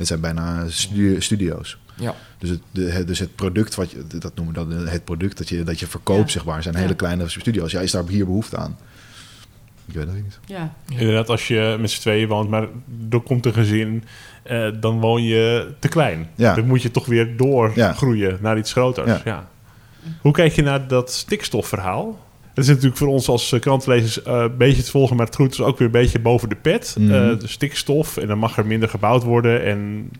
Het 0.00 0.08
zijn 0.08 0.20
bijna 0.20 0.68
stu- 0.68 1.20
studio's. 1.20 1.78
Ja. 1.96 2.14
Dus 2.38 2.50
het, 2.50 2.60
de, 2.70 3.04
dus 3.04 3.18
het 3.18 3.34
product, 3.34 3.74
wat 3.74 3.90
je, 3.90 4.04
dat 4.18 4.34
noemen 4.34 4.54
we 4.54 4.76
dan 4.76 4.86
het 4.88 5.04
product 5.04 5.38
dat 5.38 5.48
je, 5.48 5.62
dat 5.62 5.80
je 5.80 5.86
verkoopt, 5.86 6.26
Ja. 6.26 6.32
zeg 6.32 6.44
maar, 6.44 6.62
zijn 6.62 6.74
Ja. 6.74 6.80
hele 6.80 6.94
kleine 6.94 7.28
studio's. 7.28 7.72
Ja, 7.72 7.80
is 7.80 7.90
daar 7.90 8.08
hier 8.08 8.24
behoefte 8.24 8.56
aan? 8.56 8.76
Ik 9.86 9.94
weet 9.94 10.06
het 10.06 10.14
niet. 10.14 10.38
Ja. 10.46 10.74
Inderdaad, 10.88 11.28
als 11.28 11.48
je 11.48 11.76
met 11.80 11.90
z'n 11.90 12.00
tweeën 12.00 12.28
woont, 12.28 12.50
maar 12.50 12.66
er 13.10 13.20
komt 13.20 13.46
een 13.46 13.52
gezin, 13.52 14.04
eh, 14.42 14.68
dan 14.80 15.00
woon 15.00 15.22
je 15.22 15.72
te 15.78 15.88
klein. 15.88 16.28
Ja. 16.34 16.54
Dan 16.54 16.66
moet 16.66 16.82
je 16.82 16.90
toch 16.90 17.06
weer 17.06 17.36
doorgroeien 17.36 18.38
naar 18.40 18.58
iets 18.58 18.72
groters. 18.72 19.06
Ja. 19.10 19.20
Ja. 19.24 19.48
Hoe 20.20 20.32
kijk 20.32 20.52
je 20.52 20.62
naar 20.62 20.88
dat 20.88 21.12
stikstofverhaal? 21.12 22.28
Het 22.54 22.58
is 22.64 22.66
natuurlijk 22.66 22.96
voor 22.96 23.08
ons 23.08 23.28
als 23.28 23.52
eh, 23.52 23.60
krantenlezers 23.60 24.22
eh, 24.22 24.34
een 24.40 24.56
beetje 24.56 24.82
te 24.82 24.90
volgen, 24.90 25.16
maar 25.16 25.26
het 25.26 25.34
groeit 25.34 25.50
dus 25.56 25.60
ook 25.66 25.78
weer 25.78 25.86
een 25.86 25.92
beetje 25.92 26.18
boven 26.18 26.48
de 26.48 26.54
pet. 26.54 26.94
Mhm. 26.98 27.12
Eh, 27.12 27.38
de 27.38 27.48
stikstof 27.48 28.16
en 28.16 28.26
dan 28.26 28.38
mag 28.38 28.56
er 28.58 28.66
minder 28.66 28.88
gebouwd 28.88 29.22
worden. 29.22 29.64
En 29.64 30.10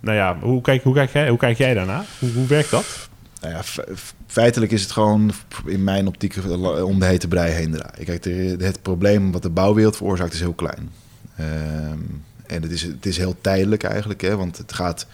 nou 0.00 0.16
ja, 0.16 0.36
hoe 0.40 0.60
kijk, 0.60 0.82
hoe 0.82 0.94
kijk, 0.94 1.10
jij, 1.12 1.28
hoe 1.28 1.38
kijk 1.38 1.58
jij 1.58 1.74
daarna? 1.74 2.04
Hoe, 2.18 2.30
hoe 2.32 2.46
werkt 2.46 2.70
dat? 2.70 3.08
Nou 3.40 3.54
ja, 3.54 3.62
fe- 3.62 3.84
feitelijk 4.26 4.72
is 4.72 4.82
het 4.82 4.90
gewoon 4.90 5.30
in 5.66 5.84
mijn 5.84 6.06
optiek 6.06 6.36
om 6.84 6.98
de 6.98 7.06
hete 7.06 7.28
brei 7.28 7.52
heen 7.52 7.70
draaien. 7.72 8.04
Kijk, 8.04 8.22
de- 8.22 8.56
het 8.58 8.82
probleem 8.82 9.32
wat 9.32 9.42
de 9.42 9.50
bouwwereld 9.50 9.96
veroorzaakt 9.96 10.32
is 10.32 10.40
heel 10.40 10.52
klein. 10.52 10.90
Ehm, 11.36 11.98
en 12.46 12.62
het 12.62 12.70
is, 12.70 12.82
het 12.82 13.06
is 13.06 13.16
heel 13.16 13.36
tijdelijk 13.40 13.82
eigenlijk, 13.82 14.20
hè, 14.20 14.36
want 14.36 14.56
het 14.58 14.72
gaat, 14.72 15.06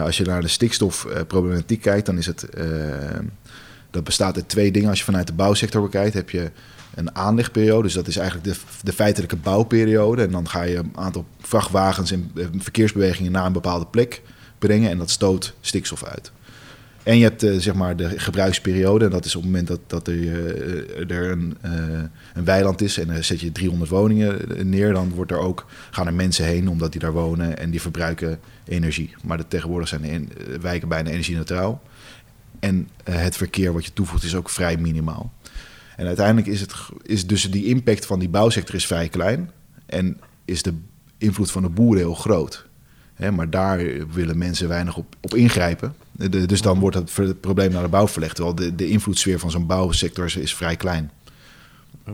als 0.00 0.16
je 0.16 0.24
naar 0.24 0.40
de 0.40 0.48
stikstofproblematiek 0.48 1.80
kijkt, 1.80 2.06
dan 2.06 2.18
is 2.18 2.26
het, 2.26 2.42
ehm, 2.48 3.24
dat 3.90 4.04
bestaat 4.04 4.36
uit 4.36 4.48
twee 4.48 4.72
dingen. 4.72 4.88
Als 4.88 4.98
je 4.98 5.04
vanuit 5.04 5.26
de 5.26 5.32
bouwsector 5.32 5.82
bekijkt, 5.82 6.14
heb 6.14 6.30
je 6.30 6.50
een 6.94 7.14
aanlegperiode, 7.14 7.82
dus 7.82 7.92
dat 7.92 8.06
is 8.06 8.16
eigenlijk 8.16 8.48
de, 8.48 8.60
de 8.82 8.92
feitelijke 8.92 9.36
bouwperiode. 9.36 10.22
En 10.22 10.30
dan 10.30 10.48
ga 10.48 10.62
je 10.62 10.76
een 10.76 10.92
aantal 10.94 11.26
vrachtwagens 11.40 12.10
en 12.10 12.30
eh, 12.36 12.46
verkeersbewegingen 12.56 13.32
naar 13.32 13.46
een 13.46 13.52
bepaalde 13.52 13.86
plek 13.86 14.22
brengen 14.58 14.90
en 14.90 14.98
dat 14.98 15.10
stoot 15.10 15.54
stikstof 15.60 16.04
uit. 16.04 16.32
En 17.02 17.18
je 17.18 17.22
hebt 17.24 17.42
eh, 17.42 17.58
zeg 17.58 17.74
maar 17.74 17.96
de 17.96 18.18
gebruiksperiode. 18.18 19.04
En 19.04 19.10
dat 19.10 19.24
is 19.24 19.36
op 19.36 19.42
het 19.42 19.50
moment 19.50 19.68
dat, 19.68 19.80
dat 19.86 20.08
er, 20.08 20.14
eh, 20.14 21.16
er 21.16 21.30
een, 21.30 21.56
een 22.34 22.44
weiland 22.44 22.80
is 22.80 22.98
en 22.98 23.06
dan 23.06 23.24
zet 23.24 23.40
je 23.40 23.52
300 23.52 23.90
woningen 23.90 24.38
neer. 24.70 24.92
Dan 24.92 25.10
wordt 25.14 25.30
er 25.30 25.38
ook, 25.38 25.66
gaan 25.90 26.06
er 26.06 26.14
mensen 26.14 26.44
heen 26.44 26.68
omdat 26.68 26.92
die 26.92 27.00
daar 27.00 27.12
wonen 27.12 27.58
en 27.58 27.70
die 27.70 27.80
verbruiken 27.80 28.38
energie. 28.64 29.14
Maar 29.22 29.36
de, 29.36 29.44
tegenwoordig 29.48 29.88
zijn 29.88 30.02
de 30.02 30.08
en- 30.08 30.30
wijken 30.60 30.88
bijna 30.88 31.10
energie-neutraal. 31.10 31.82
En 32.60 32.88
eh, 33.04 33.14
het 33.14 33.36
verkeer 33.36 33.72
wat 33.72 33.84
je 33.84 33.92
toevoegt 33.92 34.24
is 34.24 34.34
ook 34.34 34.50
vrij 34.50 34.76
minimaal. 34.76 35.32
En 35.96 36.06
uiteindelijk 36.06 36.46
is, 36.46 36.60
het, 36.60 36.74
is 37.02 37.26
dus 37.26 37.50
die 37.50 37.64
impact 37.64 38.06
van 38.06 38.18
die 38.18 38.28
bouwsector 38.28 38.74
is 38.74 38.86
vrij 38.86 39.08
klein. 39.08 39.50
En 39.86 40.20
is 40.44 40.62
de 40.62 40.74
invloed 41.18 41.50
van 41.50 41.62
de 41.62 41.68
boeren 41.68 42.02
heel 42.02 42.14
groot. 42.14 42.66
Maar 43.32 43.50
daar 43.50 44.08
willen 44.12 44.38
mensen 44.38 44.68
weinig 44.68 44.96
op, 44.96 45.16
op 45.20 45.34
ingrijpen. 45.34 45.94
Dus 46.46 46.62
dan 46.62 46.78
wordt 46.78 46.96
het, 46.96 47.16
het 47.16 47.40
probleem 47.40 47.72
naar 47.72 47.82
de 47.82 47.88
bouw 47.88 48.08
verlegd. 48.08 48.34
Terwijl 48.34 48.54
de, 48.56 48.74
de 48.74 48.88
invloedssfeer 48.88 49.38
van 49.38 49.50
zo'n 49.50 49.66
bouwsector 49.66 50.38
is 50.38 50.54
vrij 50.54 50.76
klein. 50.76 51.10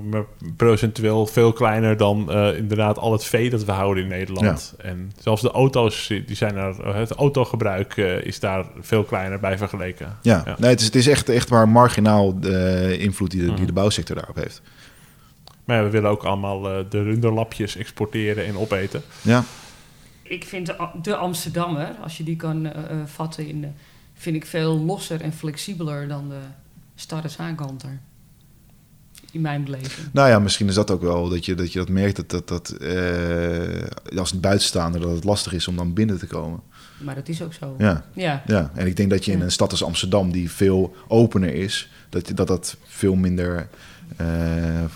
Maar 0.03 0.25
procentueel 0.57 1.27
veel 1.27 1.53
kleiner 1.53 1.97
dan 1.97 2.31
eh, 2.33 2.57
inderdaad 2.57 2.99
al 2.99 3.13
het 3.13 3.25
vee 3.25 3.51
dat 3.51 3.65
we 3.65 3.73
houden 3.73 4.03
in 4.03 4.09
Nederland. 4.09 4.75
En 4.79 5.13
zelfs 5.21 5.43
de 5.43 5.51
auto's, 5.51 6.07
die 6.07 6.37
zijn 6.37 6.57
er, 6.57 6.81
eh, 6.85 6.95
het 6.95 7.11
autogebruik 7.11 7.97
eh, 7.97 8.25
is 8.25 8.41
daar 8.41 8.65
veel 8.81 9.05
kleiner 9.05 9.41
bij 9.41 9.59
vergeleken. 9.59 10.17
Ja, 10.23 10.43
Ja. 10.47 10.57
Nee, 10.59 10.71
het 10.71 10.81
is, 10.81 10.87
het 10.87 10.95
is 10.95 11.07
echt, 11.07 11.29
echt 11.29 11.51
maar 11.51 11.69
marginaal 11.69 12.41
de 12.41 12.97
invloed 12.99 13.31
die 13.31 13.41
de, 13.41 13.47
die 13.47 13.55
Mhm. 13.57 13.67
de 13.67 13.73
bouwsector 13.73 14.17
daarop 14.17 14.37
heeft. 14.37 14.63
Maar 15.65 15.77
ja, 15.77 15.83
we 15.83 15.91
willen 15.91 16.11
ook 16.11 16.25
allemaal 16.25 16.61
de 16.89 17.03
runderlapjes 17.03 17.77
exporteren 17.77 18.47
en 18.47 18.57
opeten. 18.57 19.03
Ja, 19.23 19.45
Ik 20.23 20.45
vind 20.45 20.75
de, 21.03 21.17
Amsterdammer, 21.17 21.89
als 22.03 22.17
je 22.17 22.25
die 22.25 22.37
kan 22.37 22.73
vatten, 23.07 23.47
in 23.49 23.61
de, 23.61 23.69
vind 24.15 24.37
ik 24.37 24.47
veel 24.47 24.79
losser 24.79 25.21
en 25.21 25.33
flexibeler 25.33 26.09
dan 26.09 26.29
de 26.29 26.39
starre 26.95 27.29
zaankanter. 27.29 27.99
In 29.35 29.41
mijn 29.41 29.65
beleving. 29.65 30.09
nou 30.13 30.29
ja, 30.29 30.39
misschien 30.39 30.69
is 30.69 30.75
dat 30.75 30.91
ook 30.91 31.03
wel 31.03 31.29
dat 31.29 31.45
je 31.45 31.55
dat, 31.55 31.73
je 31.73 31.79
dat 31.79 31.89
merkt 31.89 32.17
dat, 32.17 32.31
dat, 32.31 32.49
dat 32.49 32.69
eh, 32.71 34.19
als 34.19 34.41
buitenstaander 34.41 35.01
dat 35.01 35.11
het 35.11 35.25
lastig 35.25 35.53
is 35.53 35.69
om 35.69 35.77
dan 35.77 35.93
binnen 35.93 36.19
te 36.19 36.27
komen. 36.27 36.61
Maar 36.99 37.15
dat 37.15 37.29
is 37.29 37.43
ook 37.43 37.53
zo. 37.53 37.75
Ja, 37.79 38.05
Ja. 38.15 38.43
ja. 38.47 38.71
en 38.75 38.87
ik 38.87 38.97
denk 38.97 39.11
dat 39.11 39.25
je 39.25 39.33
in 39.33 39.41
een 39.41 39.51
stad 39.53 39.71
als 39.71 39.85
Amsterdam, 39.85 40.33
die 40.33 40.51
veel 40.51 40.95
opener 41.09 41.55
is, 41.55 41.89
dat 42.09 42.31
dat, 42.35 42.47
dat 42.47 42.77
veel 42.87 43.15
minder 43.15 43.69
eh, 44.17 44.27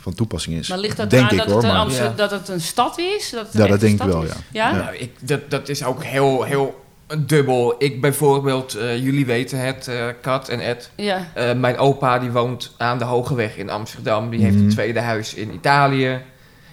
van 0.00 0.14
toepassing 0.14 0.56
is. 0.56 0.68
Maar 0.68 0.78
ligt 0.78 0.96
dat 0.96 1.10
denk 1.10 1.22
eraan 1.30 1.32
ik 1.32 1.38
dat, 1.38 1.48
hoor. 1.62 1.62
het 1.76 1.88
Maar, 1.88 2.04
Ja. 2.04 2.12
dat 2.16 2.30
het 2.30 2.48
een 2.48 2.60
stad 2.60 2.98
is? 2.98 3.30
Dat 3.30 3.46
het 3.46 3.52
Ja, 3.62 3.66
dat 3.66 3.80
denk 3.80 4.00
ik 4.02 4.06
wel, 4.06 4.22
is? 4.22 4.28
ja. 4.30 4.36
Ja? 4.52 4.70
Ja. 4.76 4.76
Nou, 4.84 4.96
ik, 4.96 5.10
dat, 5.28 5.50
dat 5.50 5.68
is 5.68 5.84
ook 5.84 6.04
heel, 6.04 6.42
heel 6.42 6.84
dubbel. 7.18 7.74
Ik 7.78 8.00
bijvoorbeeld, 8.00 8.74
eh, 8.74 8.96
jullie 9.02 9.26
weten 9.26 9.58
het, 9.58 9.88
eh, 9.88 10.06
Kat 10.20 10.48
en 10.48 10.60
Ed. 10.60 10.90
Ja. 10.94 11.26
Eh, 11.34 11.52
mijn 11.54 11.78
opa 11.78 12.18
die 12.18 12.30
woont 12.30 12.74
aan 12.78 12.98
de 12.98 13.04
Hogeweg 13.04 13.56
in 13.56 13.70
Amsterdam. 13.70 14.30
Die 14.30 14.40
heeft 14.42 14.54
Mhm. 14.54 14.64
een 14.64 14.70
tweede 14.70 15.00
huis 15.00 15.34
in 15.34 15.52
Italië. 15.54 16.20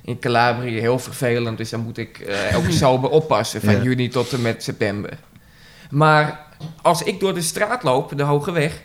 In 0.03 0.19
Calabrië, 0.19 0.79
heel 0.79 0.99
vervelend. 0.99 1.57
Dus 1.57 1.69
dan 1.69 1.79
moet 1.79 1.97
ik 1.97 2.19
eh, 2.19 2.51
elke 2.51 2.71
zomer 2.71 3.09
oppassen 3.09 3.61
van 3.61 3.73
Ja. 3.77 3.81
juni 3.83 4.07
tot 4.07 4.33
en 4.33 4.41
met 4.41 4.63
september. 4.63 5.17
Maar 5.89 6.39
als 6.81 7.03
ik 7.03 7.19
door 7.19 7.33
de 7.33 7.41
straat 7.41 7.83
loop, 7.83 8.17
de 8.17 8.23
Hogeweg, 8.23 8.81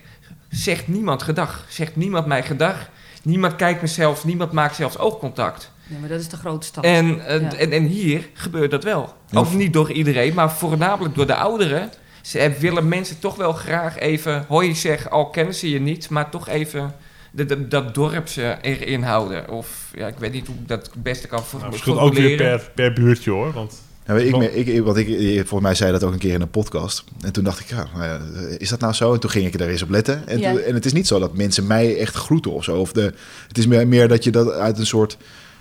zegt 0.51 0.89
niemand 0.89 1.23
gedag. 1.23 1.65
Zegt 1.69 1.97
niemand 1.97 2.27
mij 2.27 2.43
gedag. 2.43 2.89
Niemand 3.23 3.57
kijkt 3.57 3.81
me 3.81 3.87
zelfs, 3.87 4.25
niemand 4.25 4.53
maakt 4.53 4.75
zelfs 4.77 4.99
oogcontact. 4.99 5.71
Ja, 5.91 5.99
maar 6.01 6.09
dat 6.09 6.21
is 6.21 6.29
de 6.29 6.37
grote 6.37 6.67
stad. 6.67 6.85
En, 6.85 7.27
eh, 7.27 7.41
Ja. 7.41 7.55
en, 7.57 7.73
en 7.73 7.85
hier 7.85 8.29
gebeurt 8.35 8.71
dat 8.71 8.85
wel. 8.85 9.15
Ja. 9.31 9.39
Ook 9.39 9.53
niet 9.53 9.73
door 9.73 9.93
iedereen, 9.93 10.35
maar 10.35 10.53
voornamelijk 10.53 11.15
door 11.15 11.27
de 11.27 11.35
ouderen. 11.35 11.91
Ze 12.23 12.53
willen 12.59 12.89
mensen 12.89 13.19
toch 13.19 13.37
wel 13.37 13.53
graag 13.53 13.99
even, 13.99 14.45
hoi 14.49 14.75
zeg, 14.75 15.11
al 15.11 15.31
kennen 15.31 15.55
ze 15.55 15.71
je 15.71 15.81
niet, 15.81 16.09
maar 16.09 16.31
toch 16.31 16.49
even 16.49 16.95
de, 17.33 17.45
de- 17.45 17.69
dat 17.69 17.95
dorpse 17.95 18.59
erin 18.63 19.03
houden. 19.03 19.49
Of 19.51 19.91
ja, 19.95 20.07
ik 20.07 20.19
weet 20.19 20.33
niet 20.33 20.47
hoe 20.47 20.57
ik 20.57 20.69
dat 20.69 20.87
het 20.87 21.03
beste 21.03 21.27
kan 21.29 21.43
voor 21.45 21.59
Nou, 21.61 21.71
verschilt 21.73 21.99
ook 21.99 22.15
weer 22.15 22.37
per, 22.37 22.71
per 22.75 22.93
buurtje 22.93 23.31
hoor. 23.31 23.53
Want 23.53 23.83
Ja, 24.07 24.15
ik, 24.17 24.37
ik, 24.37 24.67
ik, 24.67 24.83
want 24.83 24.97
ik, 24.97 25.09
je- 25.09 25.35
volgens 25.37 25.61
mij 25.63 25.75
zei 25.75 25.93
dat 25.93 26.05
ook 26.05 26.13
een 26.13 26.19
keer 26.19 26.35
in 26.35 26.41
een 26.41 26.51
podcast. 26.51 27.05
En 27.21 27.33
toen 27.33 27.45
dacht 27.45 27.61
ik, 27.61 27.67
ja, 27.69 27.87
nou 27.95 28.05
ja, 28.05 28.21
is 28.59 28.69
dat 28.69 28.81
nou 28.81 28.93
zo? 28.93 29.13
En 29.15 29.21
toen 29.21 29.31
ging 29.31 29.47
ik 29.47 29.61
er 29.61 29.69
eens 29.69 29.83
op 29.83 29.91
letten. 29.91 30.29
En, 30.29 30.39
Ja. 30.39 30.51
toen- 30.53 30.61
en 30.63 30.75
het 30.75 30.85
is 30.87 30.93
niet 30.93 31.07
zo 31.07 31.19
dat 31.19 31.37
mensen 31.37 31.67
mij 31.67 31.99
echt 31.99 32.15
groeten 32.15 32.53
of 32.53 32.65
zo. 32.65 32.77
Of 32.77 32.93
de, 32.93 33.13
het 33.49 33.59
is 33.59 33.67
meer, 33.67 33.89
meer 33.89 34.09
dat 34.09 34.25
je 34.25 34.31
dat 34.31 34.51
uit 34.51 34.79
een 34.79 34.87
soort... 34.87 35.17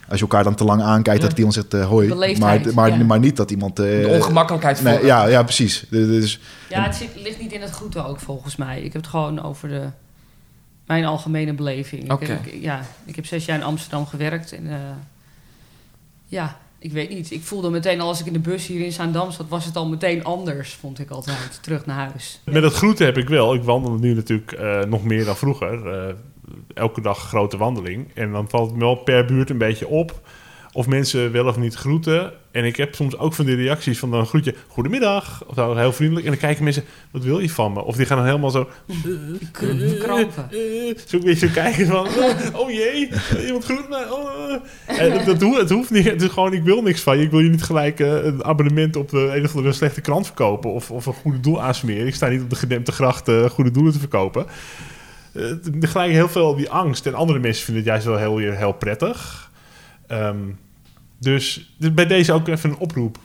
Als 0.09 0.19
je 0.19 0.25
elkaar 0.25 0.43
dan 0.43 0.55
te 0.55 0.63
lang 0.63 0.81
aankijkt, 0.81 1.21
Ja. 1.21 1.27
dat 1.27 1.37
iemand 1.37 1.53
zegt 1.55 1.73
eh, 1.73 1.85
hoi. 1.87 2.07
Maar, 2.37 2.61
maar, 2.73 2.89
ja. 2.97 3.03
maar 3.03 3.19
niet 3.19 3.35
dat 3.37 3.51
iemand... 3.51 3.79
eh, 3.79 3.85
De 3.85 4.07
ongemakkelijkheid 4.07 4.81
nee, 4.81 4.97
voor- 4.97 5.05
ja, 5.05 5.25
ja, 5.27 5.43
precies. 5.43 5.85
Dus, 5.89 6.07
dus- 6.07 6.39
Ja, 6.69 6.83
het 6.83 6.95
zit, 6.95 7.09
ligt 7.15 7.39
niet 7.41 7.51
in 7.51 7.61
het 7.61 7.71
groeten 7.71 8.05
ook 8.05 8.19
volgens 8.19 8.55
mij. 8.55 8.77
Ik 8.81 8.93
heb 8.93 9.01
het 9.01 9.09
gewoon 9.11 9.41
over 9.43 9.69
de, 9.69 9.83
mijn 10.85 11.05
algemene 11.05 11.53
beleving. 11.53 12.03
Ik 12.03 12.11
Oké. 12.11 12.25
heb- 12.25 12.45
Ik, 12.45 12.61
ja, 12.61 12.81
ik 13.05 13.15
heb 13.15 13.25
zes 13.25 13.45
jaar 13.45 13.57
in 13.57 13.63
Amsterdam 13.63 14.05
gewerkt. 14.05 14.51
En, 14.53 14.67
eh, 14.67 14.75
ja, 16.25 16.57
ik 16.79 16.91
weet 16.91 17.09
niet. 17.09 17.31
Ik 17.31 17.43
voelde 17.43 17.69
meteen 17.69 18.01
al 18.01 18.07
als 18.07 18.19
ik 18.19 18.25
in 18.25 18.33
de 18.33 18.39
bus 18.39 18.67
hier 18.67 18.85
in 18.85 18.91
Zaandam 18.91 19.31
zat... 19.31 19.45
was 19.49 19.65
het 19.65 19.75
al 19.75 19.87
meteen 19.87 20.23
anders, 20.23 20.73
vond 20.73 20.99
ik 20.99 21.09
altijd, 21.09 21.59
terug 21.61 21.85
naar 21.85 22.09
huis. 22.09 22.41
met 22.45 22.63
het 22.63 22.73
groeten 22.73 23.05
heb 23.05 23.17
ik 23.17 23.29
wel. 23.29 23.53
Ik 23.53 23.63
wandel 23.63 23.91
nu 23.93 24.13
natuurlijk 24.13 24.51
eh, 24.51 24.83
nog 24.83 25.03
meer 25.03 25.25
dan 25.25 25.35
vroeger. 25.35 25.87
Eh, 26.07 26.13
elke 26.73 27.01
dag 27.01 27.17
grote 27.17 27.57
wandeling. 27.57 28.11
En 28.13 28.31
dan 28.31 28.49
valt 28.49 28.69
het 28.69 28.77
me 28.77 28.83
wel 28.85 28.95
per 28.95 29.25
buurt 29.25 29.49
een 29.49 29.57
beetje 29.57 29.87
op. 29.87 30.21
Of 30.73 30.87
mensen 30.87 31.31
wel 31.31 31.47
of 31.47 31.57
niet 31.57 31.73
groeten. 31.73 32.33
En 32.51 32.65
ik 32.65 32.75
heb 32.75 32.95
soms 32.95 33.17
ook 33.17 33.33
van 33.33 33.45
die 33.45 33.55
reacties 33.55 33.99
van 33.99 34.11
dan 34.11 34.25
groet 34.25 34.45
je 34.45 34.55
goedemiddag. 34.67 35.43
Of 35.47 35.55
zo, 35.55 35.75
heel 35.75 35.93
vriendelijk. 35.93 36.25
En 36.25 36.31
dan 36.31 36.41
kijken 36.41 36.63
mensen, 36.63 36.83
wat 37.11 37.23
wil 37.23 37.39
je 37.39 37.49
van 37.49 37.73
me? 37.73 37.83
Of 37.83 37.95
die 37.95 38.05
gaan 38.05 38.17
dan 38.17 38.25
helemaal 38.25 38.49
zo... 38.49 38.69
Krampen. 39.99 40.49
Zo 41.07 41.17
een 41.17 41.23
beetje 41.23 41.47
zo 41.47 41.53
kijken 41.53 41.87
van, 41.87 42.07
oh, 42.07 42.61
oh 42.61 42.69
jee, 42.71 43.09
iemand 43.45 43.63
groet 43.63 43.89
mij. 43.89 44.09
Oh. 44.09 44.53
eh. 44.87 45.01
En 45.01 45.13
dat, 45.13 45.25
dat 45.25 45.41
hoeft, 45.41 45.59
het 45.59 45.69
hoeft 45.69 45.91
niet. 45.91 46.05
Het 46.05 46.21
is 46.21 46.29
gewoon, 46.29 46.53
ik 46.53 46.63
wil 46.63 46.81
niks 46.81 47.01
van 47.01 47.17
je. 47.17 47.23
Ik 47.23 47.31
wil 47.31 47.39
je 47.39 47.49
niet 47.49 47.63
gelijk 47.63 47.99
eh, 47.99 48.25
een 48.25 48.43
abonnement 48.43 48.95
op 48.95 49.13
eh, 49.13 49.35
een 49.35 49.45
of 49.45 49.55
andere 49.55 49.73
slechte 49.73 50.01
krant 50.01 50.25
verkopen. 50.25 50.71
Of, 50.71 50.91
of 50.91 51.05
een 51.05 51.13
goede 51.13 51.39
doel 51.39 51.61
aansmeren. 51.61 52.07
Ik 52.07 52.15
sta 52.15 52.27
niet 52.27 52.41
op 52.41 52.49
de 52.49 52.55
gedempte 52.55 52.91
gracht 52.91 53.27
eh, 53.27 53.45
goede 53.45 53.71
doelen 53.71 53.93
te 53.93 53.99
verkopen. 53.99 54.45
Eh, 55.33 55.43
gelijk 55.79 56.11
heel 56.11 56.29
veel 56.29 56.55
die 56.55 56.69
angst. 56.69 57.05
En 57.05 57.13
andere 57.13 57.39
mensen 57.39 57.63
vinden 57.65 57.83
het 57.83 57.91
juist 57.91 58.05
wel 58.05 58.37
heel, 58.37 58.53
heel 58.53 58.71
prettig. 58.73 59.51
Ehm, 60.07 60.37
dus, 61.19 61.73
dus 61.77 61.93
bij 61.93 62.07
deze 62.07 62.33
ook 62.33 62.47
even 62.47 62.69
een 62.69 62.77
oproep. 62.77 63.17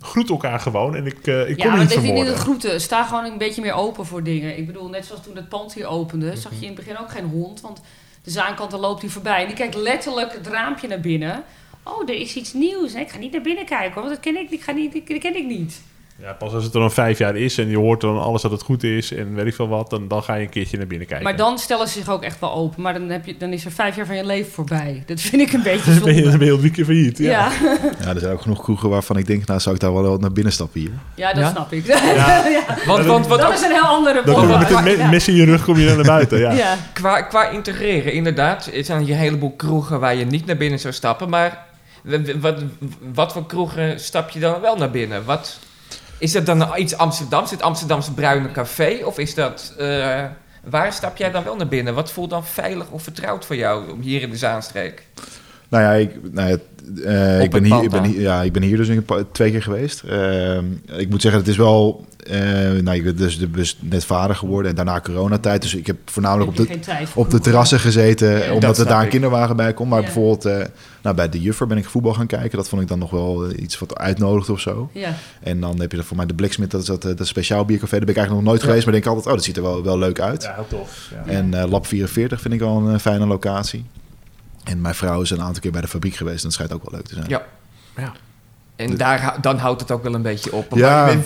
Groet 0.00 0.30
elkaar 0.30 0.60
gewoon. 0.60 0.96
En 0.96 1.06
ik, 1.06 1.26
eh, 1.26 1.48
ik 1.48 1.56
kom 1.56 1.64
Ja, 1.64 1.70
maar 1.70 1.78
niet 1.80 1.88
dat 1.88 1.90
is 1.90 1.96
niet 1.96 2.04
vermoorden. 2.04 2.32
het 2.32 2.42
groeten. 2.42 2.80
Sta 2.80 3.04
gewoon 3.04 3.24
een 3.24 3.38
beetje 3.38 3.62
meer 3.62 3.72
open 3.72 4.06
voor 4.06 4.22
dingen. 4.22 4.58
Ik 4.58 4.66
bedoel, 4.66 4.88
net 4.88 5.06
zoals 5.06 5.22
toen 5.22 5.36
het 5.36 5.48
pand 5.48 5.74
hier 5.74 5.86
opende... 5.86 6.36
zag 6.36 6.52
je 6.52 6.60
in 6.60 6.66
het 6.66 6.74
begin 6.74 6.98
ook 6.98 7.10
geen 7.10 7.24
hond. 7.24 7.60
Want 7.60 7.80
de 8.22 8.30
zaankant 8.30 8.72
loopt 8.72 9.00
hij 9.02 9.10
voorbij. 9.10 9.40
En 9.40 9.46
die 9.46 9.56
kijkt 9.56 9.74
letterlijk 9.74 10.32
het 10.32 10.46
raampje 10.46 10.88
naar 10.88 11.00
binnen. 11.00 11.44
Oh, 11.82 12.08
er 12.08 12.14
is 12.14 12.34
iets 12.36 12.52
nieuws. 12.52 12.92
hè. 12.92 13.00
Ik 13.00 13.10
ga 13.10 13.18
niet 13.18 13.32
naar 13.32 13.40
binnen 13.42 13.64
kijken, 13.64 13.92
hoor, 13.92 14.02
want 14.02 14.14
dat 14.14 14.20
ken 14.20 14.36
ik, 14.42 14.50
ik 14.50 14.62
ga 14.62 14.72
niet, 14.72 14.92
dat 14.92 15.18
ken 15.18 15.36
ik 15.36 15.46
niet. 15.46 15.80
Ja, 16.22 16.32
pas 16.32 16.52
als 16.52 16.64
het 16.64 16.74
er 16.74 16.80
dan 16.80 16.92
vijf 16.92 17.18
jaar 17.18 17.36
is 17.36 17.58
en 17.58 17.68
je 17.68 17.76
hoort 17.76 18.00
dan 18.00 18.20
alles 18.20 18.42
dat 18.42 18.50
het 18.50 18.62
goed 18.62 18.82
is 18.82 19.12
en 19.12 19.34
weet 19.34 19.46
ik 19.46 19.54
veel 19.54 19.68
wat, 19.68 19.90
dan, 19.90 20.08
dan 20.08 20.22
ga 20.22 20.34
je 20.34 20.42
een 20.42 20.48
keertje 20.48 20.76
naar 20.76 20.86
binnen 20.86 21.06
kijken. 21.06 21.24
Maar 21.26 21.36
dan 21.36 21.58
stellen 21.58 21.88
ze 21.88 21.98
zich 21.98 22.08
ook 22.08 22.22
echt 22.22 22.40
wel 22.40 22.52
open. 22.52 22.82
Maar 22.82 22.92
dan, 22.92 23.08
heb 23.08 23.26
je, 23.26 23.36
dan 23.36 23.52
is 23.52 23.64
er 23.64 23.70
vijf 23.72 23.96
jaar 23.96 24.06
van 24.06 24.16
je 24.16 24.24
leven 24.26 24.52
voorbij. 24.52 25.02
Dat 25.06 25.20
vind 25.20 25.42
ik 25.42 25.52
een 25.52 25.62
beetje 25.72 25.92
je, 26.14 26.22
dan 26.22 26.38
ben 26.38 26.46
je 26.46 26.52
al 26.52 26.58
drie 26.58 26.70
keer 26.70 26.84
failliet. 26.84 27.18
Ja. 27.18 27.30
Ja, 27.30 27.50
Ja, 28.04 28.08
er 28.14 28.20
zijn 28.20 28.32
ook 28.32 28.40
genoeg 28.42 28.62
kroegen 28.62 28.88
waarvan 28.88 29.16
ik 29.16 29.26
denk, 29.26 29.46
nou 29.46 29.60
zou 29.60 29.74
ik 29.74 29.80
daar 29.80 29.92
wel 29.92 30.02
wat 30.02 30.20
naar 30.20 30.32
binnen 30.32 30.52
stappen 30.52 30.80
hier. 30.80 30.90
ja, 31.14 31.28
dat 31.32 31.42
Ja? 31.42 31.50
snap 31.50 31.72
ik. 31.72 31.86
Ja. 32.16 32.42
Want, 32.86 33.04
want 33.04 33.26
wat 33.26 33.38
dat 33.38 33.48
ook 33.48 33.54
is 33.54 33.62
een 33.62 33.72
heel 33.72 33.82
andere 33.82 34.22
Dan 34.24 34.48
met 34.58 34.70
een 34.70 34.84
me- 34.84 35.08
mes 35.10 35.28
in 35.28 35.34
je 35.34 35.44
rug 35.44 35.64
kom 35.64 35.78
je 35.78 35.86
dan 35.86 35.96
naar 35.96 36.04
buiten. 36.04 36.38
Ja. 36.38 36.52
Ja. 36.52 36.76
qua, 36.92 37.20
qua 37.22 37.48
integreren, 37.48 38.12
inderdaad, 38.12 38.70
er 38.74 38.84
zijn 38.84 39.02
hier 39.02 39.14
een 39.14 39.20
heleboel 39.20 39.54
kroegen 39.56 40.00
waar 40.00 40.14
je 40.14 40.24
niet 40.26 40.46
naar 40.46 40.56
binnen 40.56 40.78
zou 40.78 40.94
stappen. 40.94 41.28
Maar 41.28 41.64
wat, 42.40 42.62
wat 43.14 43.32
voor 43.32 43.46
kroegen 43.46 44.00
stap 44.00 44.30
je 44.30 44.40
dan 44.40 44.60
wel 44.60 44.76
naar 44.76 44.90
binnen? 44.90 45.24
Wat, 45.24 45.58
is 46.18 46.32
dat 46.32 46.46
dan 46.46 46.76
iets 46.76 46.96
Amsterdams, 46.96 47.50
het 47.50 47.62
Amsterdamse 47.62 48.12
Bruine 48.12 48.50
Café? 48.50 49.04
Of 49.04 49.18
is 49.18 49.34
dat, 49.34 49.74
eh, 49.78 50.24
waar 50.64 50.92
stap 50.92 51.16
jij 51.16 51.30
dan 51.30 51.44
wel 51.44 51.56
naar 51.56 51.68
binnen? 51.68 51.94
Wat 51.94 52.12
voelt 52.12 52.30
dan 52.30 52.44
veilig 52.44 52.90
of 52.90 53.02
vertrouwd 53.02 53.44
voor 53.44 53.56
jou 53.56 53.90
om 53.90 54.00
hier 54.00 54.22
in 54.22 54.30
de 54.30 54.36
Zaanstreek? 54.36 55.02
Nou 55.68 55.82
ja, 55.82 55.92
ik, 55.92 56.10
nou 56.32 56.48
ja, 56.48 56.56
eh, 57.04 57.42
ik, 57.42 57.50
ben 57.50 57.64
hier, 57.64 57.82
ik, 57.82 57.90
ben 57.90 58.04
hier, 58.04 58.20
ja, 58.20 58.42
ik 58.42 58.52
ben 58.52 58.62
hier 58.62 58.76
dus 58.76 58.88
twee 59.32 59.50
keer 59.50 59.62
geweest. 59.62 60.02
Ehm, 60.02 60.64
ik 60.96 61.08
moet 61.10 61.22
zeggen, 61.22 61.40
het 61.40 61.50
is 61.50 61.56
wel... 61.56 62.04
eh, 62.26 62.40
nou, 62.82 62.96
ik 62.96 63.04
ben 63.04 63.16
dus, 63.16 63.38
dus 63.50 63.78
net 63.80 64.04
vader 64.04 64.36
geworden 64.36 64.70
en 64.70 64.76
daarna 64.76 65.00
coronatijd. 65.00 65.62
Dus 65.62 65.74
ik 65.74 65.86
heb 65.86 65.96
voornamelijk 66.04 66.50
op 66.50 66.56
Heb 66.56 66.82
de, 66.84 67.06
op 67.14 67.30
de 67.30 67.40
terrassen 67.40 67.80
gezeten, 67.80 68.30
Ja. 68.38 68.44
omdat 68.52 68.60
Dat 68.60 68.78
er 68.78 68.86
daar 68.86 69.02
een 69.02 69.08
kinderwagen 69.08 69.56
bij 69.56 69.72
komt. 69.74 69.88
Maar 69.90 69.98
Ja. 69.98 70.04
bijvoorbeeld 70.04 70.44
eh, 70.44 70.58
nou, 71.02 71.16
bij 71.16 71.28
de 71.28 71.40
Juffer 71.40 71.66
ben 71.66 71.76
ik 71.78 71.84
voetbal 71.88 72.14
gaan 72.14 72.26
kijken. 72.26 72.58
Dat 72.58 72.68
vond 72.68 72.82
ik 72.82 72.88
dan 72.88 72.98
nog 72.98 73.10
wel 73.10 73.44
eh, 73.48 73.62
iets 73.62 73.78
wat 73.78 73.98
uitnodigt 73.98 74.50
of 74.50 74.60
zo. 74.60 74.90
Ja. 74.92 75.14
En 75.40 75.60
dan 75.60 75.80
heb 75.80 75.92
je 75.92 76.02
voor 76.02 76.16
mij 76.16 76.26
de 76.26 76.34
Bliksmith, 76.34 76.70
dat 76.70 76.80
is 76.80 76.86
dat, 76.86 77.04
eh, 77.04 77.16
dat 77.16 77.26
speciaal 77.26 77.64
biercafé. 77.64 77.96
Daar 77.96 78.00
ben 78.00 78.08
ik 78.08 78.16
eigenlijk 78.16 78.44
nog 78.46 78.52
nooit 78.54 78.64
geweest, 78.66 78.84
maar 78.84 78.92
denk 78.94 79.04
ik 79.04 79.10
altijd, 79.10 79.28
oh, 79.28 79.34
dat 79.34 79.44
ziet 79.44 79.56
er 79.56 79.62
wel, 79.62 79.82
wel 79.82 79.98
leuk 79.98 80.20
uit. 80.20 80.42
Ja, 80.42 80.54
heel 80.54 80.66
tof. 80.68 81.10
Ja. 81.26 81.32
En 81.32 81.54
eh, 81.54 81.70
Lab 81.70 81.86
44 81.86 82.40
vind 82.40 82.54
ik 82.54 82.60
wel 82.60 82.76
een 82.76 82.94
eh, 82.94 83.00
fijne 83.00 83.26
locatie. 83.26 83.84
En 84.66 84.80
mijn 84.80 84.94
vrouw 84.94 85.20
is 85.20 85.30
een 85.30 85.42
aantal 85.42 85.60
keer 85.62 85.72
bij 85.72 85.80
de 85.80 85.88
fabriek 85.88 86.14
geweest. 86.14 86.36
En 86.36 86.42
dat 86.42 86.52
schijnt 86.52 86.72
ook 86.72 86.82
wel 86.90 86.92
leuk 86.98 87.06
te 87.08 87.14
zijn. 87.14 87.26
Ja. 87.28 87.42
Ja. 87.96 88.12
En 88.76 88.96
daar, 88.96 89.22
hou- 89.22 89.40
dan 89.40 89.58
houdt 89.58 89.80
het 89.80 89.90
ook 89.90 90.02
wel 90.02 90.14
een 90.14 90.22
beetje 90.22 90.52
op. 90.52 90.66
Ja. 90.74 91.08
Ik 91.08 91.18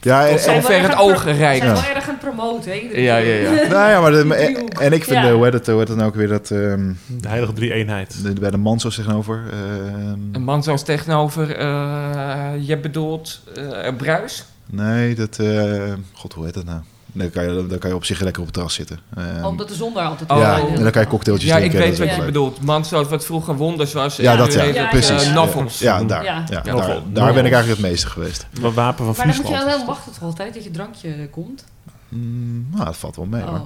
Ja, 0.00 0.26
en, 0.28 0.38
zover 0.38 0.70
erg 0.74 0.82
het 0.82 0.90
pro- 0.94 1.00
ogen 1.04 1.20
zijn 1.22 1.36
rijden. 1.36 1.72
wel 1.72 1.82
erg 1.94 2.08
aan 2.08 2.14
het 2.14 2.18
promoten, 2.18 2.70
hè? 2.70 2.76
Ja, 3.00 3.16
ja, 3.16 3.34
ja. 3.34 3.50
nou 3.76 3.90
ja, 3.90 4.00
maar 4.00 4.10
de, 4.10 4.34
en, 4.34 4.68
en 4.68 4.92
ik 4.92 5.04
vind, 5.04 5.16
Ja. 5.16 5.26
de, 5.26 5.32
hoe 5.32 5.44
heet 5.44 5.52
het, 5.52 5.66
hoe 5.66 5.78
heet 5.78 5.88
het 5.88 5.96
nou 5.96 6.08
ook 6.08 6.14
weer, 6.16 6.28
dat 6.28 6.50
ehm, 6.50 6.92
De 7.06 7.28
heilige 7.28 7.52
drie-eenheid. 7.52 8.22
de, 8.22 8.32
bij 8.32 8.50
de 8.50 8.56
Manso's 8.56 8.94
tegenover. 8.94 9.42
ehm, 9.52 10.18
Een 10.32 10.42
man 10.44 10.62
zoals 10.62 10.82
tegenover, 10.82 11.56
eh, 11.56 12.50
je 12.60 12.78
bedoelt 12.78 13.40
eh 13.54 13.96
Bruis? 13.96 14.44
nee, 14.66 15.14
dat, 15.14 15.38
eh, 15.38 15.92
god, 16.12 16.32
hoe 16.32 16.44
heet 16.44 16.54
dat 16.54 16.64
nou? 16.64 16.80
Dan 17.18 17.30
kan, 17.30 17.44
je, 17.44 17.66
dan 17.66 17.78
kan 17.78 17.90
je 17.90 17.96
op 17.96 18.04
zich 18.04 18.20
lekker 18.20 18.40
op 18.40 18.46
het 18.46 18.54
terras 18.54 18.74
zitten. 18.74 18.98
Ehm, 19.16 19.44
Omdat 19.44 19.68
de 19.68 19.74
zon 19.74 19.94
daar 19.94 20.06
altijd 20.06 20.30
Oh, 20.30 20.38
ja, 20.38 20.58
en 20.74 20.82
dan 20.82 20.90
kan 20.90 21.02
je 21.02 21.08
cocktailtjes 21.08 21.50
Ja, 21.50 21.56
ik 21.56 21.70
drinken. 21.70 21.88
weet 21.90 21.98
wat 21.98 22.08
je 22.10 22.16
leuk. 22.16 22.26
bedoelt. 22.26 22.60
Man 22.62 22.84
zoals 22.84 23.08
wat 23.08 23.24
vroeger 23.24 23.56
Wonders 23.56 23.92
was. 23.92 24.16
Ja, 24.16 24.32
eh, 24.32 24.38
dat 24.38 24.52
ja, 24.52 24.64
weet 24.64 24.74
ja, 24.74 24.88
precies. 24.88 25.10
eh, 25.22 25.26
ja. 25.28 25.32
novels. 25.32 25.78
Ja, 25.78 26.04
daar. 26.04 26.24
Ja. 26.24 26.44
Daar, 26.62 26.64
daar 27.12 27.32
ben 27.32 27.44
ik 27.44 27.52
eigenlijk 27.52 27.68
het 27.80 27.90
meeste 27.90 28.06
geweest. 28.06 28.46
Wat 28.60 28.74
wapen 28.74 29.04
van 29.04 29.14
Maar 29.16 29.26
dan 29.26 29.36
moet 29.44 29.58
je 29.58 29.64
dan 29.70 29.86
wachten 29.86 30.12
toch 30.12 30.22
altijd 30.22 30.54
dat 30.54 30.64
je 30.64 30.70
drankje 30.70 31.28
komt? 31.30 31.64
Mm, 32.08 32.66
nou, 32.72 32.84
dat 32.84 32.96
valt 32.96 33.16
wel 33.16 33.24
mee. 33.26 33.42
Oh. 33.42 33.60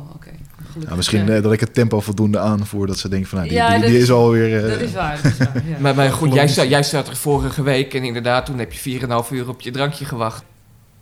Nou, 0.85 0.97
misschien 0.97 1.27
Ja. 1.27 1.35
eh, 1.35 1.43
dat 1.43 1.53
ik 1.53 1.61
het 1.61 1.75
tempo 1.75 2.01
voldoende 2.01 2.38
aanvoer 2.38 2.87
dat 2.87 2.99
ze 2.99 3.09
denken 3.09 3.29
van 3.29 3.38
nou, 3.38 3.51
die, 3.51 3.59
Ja, 3.59 3.69
die, 3.71 3.79
dat 3.79 3.87
die 3.88 3.97
is- 3.97 4.03
is 4.03 4.11
alweer... 4.11 4.65
eh, 4.65 4.71
Dat 4.71 4.81
is 4.81 4.93
waar, 4.93 5.19
dat 5.23 5.33
is 5.33 5.38
waar. 5.38 5.62
Ja. 5.69 5.77
Maar, 5.81 5.95
maar 5.95 6.12
goed, 6.12 6.33
jij, 6.35 6.69
jij 6.69 6.83
staat 6.83 7.09
er 7.09 7.17
vorige 7.17 7.62
week 7.62 7.95
en 7.95 8.05
inderdaad, 8.05 8.47
toen 8.47 8.59
heb 8.59 8.73
je 8.73 8.79
4,5 9.25 9.31
uur 9.31 9.49
op 9.49 9.61
je 9.61 9.71
drankje 9.71 10.05
gewacht. 10.05 10.43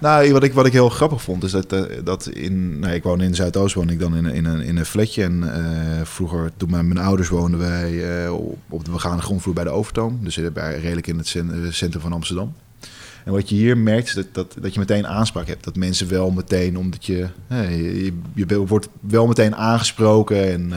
Nou, 0.00 0.32
wat 0.32 0.42
ik, 0.42 0.52
wat 0.52 0.66
ik 0.66 0.72
heel 0.72 0.88
grappig 0.88 1.22
vond, 1.22 1.44
is 1.44 1.50
dat, 1.50 1.72
eh, 1.72 1.82
dat 2.04 2.26
in... 2.26 2.78
Nou, 2.78 2.94
ik 2.94 3.02
woon 3.02 3.20
in 3.20 3.34
Zuidoost, 3.34 3.74
woon 3.74 3.90
ik 3.90 3.98
dan 3.98 4.16
in, 4.16 4.26
in, 4.26 4.44
een, 4.44 4.60
in 4.60 4.76
een 4.76 4.86
flatje. 4.86 5.22
En 5.22 5.54
eh, 5.54 6.04
vroeger, 6.04 6.50
toen 6.56 6.70
mijn, 6.70 6.88
mijn 6.88 7.06
ouders 7.06 7.28
woonden 7.28 7.60
wij 7.60 8.22
eh, 8.24 8.32
op, 8.68 8.84
de 8.84 8.90
begane 8.90 9.22
grondvloer 9.22 9.54
bij 9.54 9.64
de 9.64 9.70
Overtoom. 9.70 10.18
Dus 10.22 10.40
bij, 10.52 10.78
redelijk 10.78 11.06
in 11.06 11.18
het 11.18 11.26
cen- 11.26 11.68
centrum 11.70 12.02
van 12.02 12.12
Amsterdam. 12.12 12.54
En 13.24 13.32
wat 13.32 13.48
je 13.48 13.54
hier 13.54 13.78
merkt, 13.78 14.08
is 14.08 14.14
dat, 14.14 14.26
dat, 14.32 14.56
dat 14.60 14.72
je 14.74 14.80
meteen 14.80 15.06
aanspraak 15.06 15.46
hebt. 15.46 15.64
Dat 15.64 15.76
mensen 15.76 16.08
wel 16.08 16.30
meteen, 16.30 16.78
omdat 16.78 17.06
je, 17.06 17.26
je, 17.48 18.12
je 18.34 18.66
wordt 18.66 18.88
wel 19.00 19.26
meteen 19.26 19.56
aangesproken 19.56 20.52
en... 20.52 20.72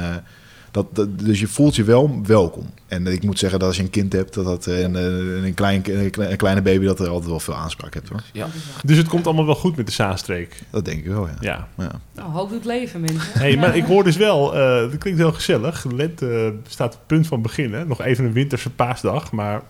eh, 0.74 0.84
dat, 0.84 0.96
dat, 0.96 1.20
dus 1.20 1.40
je 1.40 1.48
voelt 1.48 1.76
je 1.76 1.84
wel 1.84 2.22
welkom. 2.26 2.66
En 2.88 3.08
ik 3.08 3.24
moet 3.24 3.40
zeggen 3.40 3.60
dat 3.60 3.68
als 3.68 3.78
je 3.78 3.84
een 3.84 3.90
kind 3.90 4.14
hebt, 4.14 4.34
dat 4.34 4.46
dat, 4.46 4.68
en, 4.68 4.96
eh, 4.96 5.06
en 5.06 5.44
een, 5.44 5.54
klein, 5.54 5.82
een 5.86 6.10
klein- 6.10 6.38
kleine 6.38 6.62
baby, 6.62 6.86
dat 6.86 7.00
er 7.00 7.08
altijd 7.08 7.30
wel 7.30 7.40
veel 7.40 7.56
aanspraak 7.56 7.94
hebt 7.94 8.10
hoor. 8.10 8.24
Ja. 8.34 8.48
Dus 8.84 8.98
het 8.98 9.08
komt 9.08 9.26
allemaal 9.26 9.46
wel 9.46 9.56
goed 9.56 9.76
met 9.76 9.86
de 9.86 9.92
Zaanstreek. 9.92 10.62
Dat 10.70 10.86
denk 10.86 11.00
ik 11.00 11.06
wel, 11.06 11.28
ja. 11.28 11.36
Ja. 11.40 11.68
ja. 11.78 11.92
Nou, 12.16 12.32
hoop 12.32 12.50
doet 12.50 12.66
leven, 12.66 13.02
mensen. 13.02 13.40
Hey, 13.40 13.58
maar 13.58 13.76
ik 13.76 13.84
hoor 13.86 14.04
dus 14.04 14.18
wel, 14.18 14.56
eh 14.56 14.90
dat 14.90 14.98
klinkt 14.98 15.20
heel 15.20 15.34
gezellig. 15.34 15.86
Lente 15.92 16.30
eh, 16.66 16.72
staat 16.72 16.94
op 16.94 17.00
het 17.00 17.08
punt 17.08 17.28
van 17.28 17.42
beginnen. 17.42 17.88
Nog 17.88 18.02
even 18.02 18.26
een 18.26 18.34
winterse 18.34 18.70
paasdag, 18.70 19.32
maar 19.32 19.62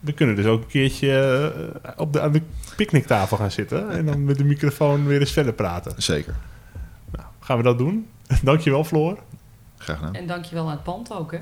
we 0.00 0.12
kunnen 0.12 0.36
dus 0.36 0.44
ook 0.44 0.60
een 0.62 0.68
keertje 0.68 1.10
eh, 1.82 1.90
op 1.96 2.12
de, 2.12 2.20
aan 2.20 2.32
de 2.32 2.42
picknicktafel 2.76 3.36
gaan 3.36 3.50
zitten. 3.50 3.90
En 3.90 4.06
dan 4.06 4.24
met 4.24 4.38
de 4.38 4.44
microfoon 4.44 5.06
weer 5.06 5.20
eens 5.20 5.32
verder 5.32 5.52
praten. 5.52 5.92
Zeker. 5.96 6.34
Nou, 7.12 7.26
gaan 7.40 7.56
we 7.56 7.62
dat 7.62 7.78
doen? 7.78 8.06
Dankjewel, 8.42 8.84
Floor. 8.84 9.18
Graag 9.82 9.98
gedaan. 9.98 10.14
En 10.14 10.26
dankjewel 10.26 10.64
aan 10.64 10.70
het 10.70 10.82
pand 10.82 11.12
ook, 11.12 11.32
hè? 11.32 11.38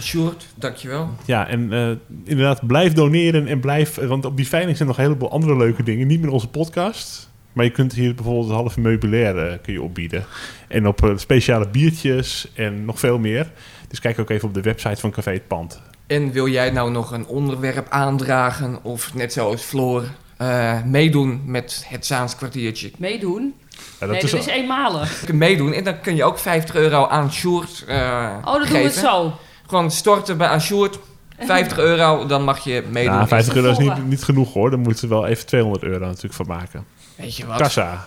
Sjoerd, 0.00 0.46
dankjewel. 0.54 1.08
Ja, 1.24 1.48
en 1.48 1.72
eh, 1.72 1.90
inderdaad, 2.24 2.66
blijf 2.66 2.92
doneren 2.92 3.46
en 3.46 3.60
blijf... 3.60 3.94
Want 3.94 4.24
op 4.24 4.36
die 4.36 4.48
veiling 4.48 4.76
zijn 4.76 4.88
nog 4.88 4.98
een 4.98 5.04
heleboel 5.04 5.30
andere 5.30 5.56
leuke 5.56 5.82
dingen. 5.82 6.06
Niet 6.06 6.20
meer 6.20 6.30
onze 6.30 6.48
podcast. 6.48 7.32
Maar 7.54 7.64
je 7.64 7.70
kunt 7.70 7.92
hier 7.92 8.14
bijvoorbeeld 8.14 8.46
het 8.46 8.54
halve 8.54 8.80
meubilair 8.80 9.38
eh, 9.38 9.58
kun 9.62 9.72
je 9.72 9.82
opbieden. 9.82 10.24
En 10.68 10.86
op 10.86 11.04
eh, 11.04 11.16
speciale 11.16 11.68
biertjes 11.68 12.50
en 12.54 12.84
nog 12.84 12.98
veel 12.98 13.18
meer. 13.18 13.50
Dus 13.88 14.00
kijk 14.00 14.18
ook 14.18 14.30
even 14.30 14.48
op 14.48 14.54
de 14.54 14.60
website 14.60 15.00
van 15.00 15.10
Café 15.10 15.30
Het 15.30 15.46
Pand. 15.46 15.80
En 16.06 16.32
wil 16.32 16.48
jij 16.48 16.70
nou 16.70 16.90
nog 16.90 17.10
een 17.10 17.26
onderwerp 17.26 17.88
aandragen 17.88 18.84
of 18.84 19.14
net 19.14 19.32
zoals 19.32 19.62
Floor 19.62 20.04
eh, 20.36 20.82
meedoen 20.82 21.42
met 21.44 21.84
het 21.88 22.06
Zaans 22.06 22.36
kwartiertje? 22.36 22.90
Meedoen? 22.98 23.54
Ja, 24.00 24.06
nee, 24.06 24.20
is 24.20 24.30
dat 24.30 24.40
is 24.40 24.46
al- 24.46 24.52
eenmalig. 24.52 25.20
Je 25.20 25.26
kunt 25.26 25.38
meedoen 25.38 25.72
en 25.72 25.84
dan 25.84 26.00
kun 26.00 26.16
je 26.16 26.24
ook 26.24 26.38
50 26.38 26.74
euro 26.74 27.06
aan 27.06 27.32
Sjoerd 27.32 27.84
eh 27.86 28.36
Oh, 28.44 28.52
dan 28.52 28.66
doen 28.66 28.82
we 28.82 28.90
zo. 28.90 29.38
Gewoon 29.66 29.90
storten 29.90 30.36
bij 30.36 30.48
aan 30.48 30.60
Sjoerd, 30.60 30.98
50 31.38 31.78
euro, 31.78 32.26
dan 32.26 32.42
mag 32.44 32.58
je 32.58 32.84
meedoen. 32.90 33.14
Ja, 33.14 33.26
50 33.26 33.54
euro 33.54 33.70
is 33.70 33.78
niet, 33.78 34.06
niet 34.06 34.24
genoeg 34.24 34.52
hoor. 34.52 34.70
Daar 34.70 34.78
moeten 34.78 34.98
ze 35.00 35.08
wel 35.08 35.26
even 35.26 35.46
200 35.46 35.82
euro 35.84 36.06
natuurlijk 36.06 36.34
van 36.34 36.46
maken. 36.46 36.84
Weet 37.16 37.36
je 37.36 37.46
wat? 37.46 37.56
Kassa. 37.58 38.06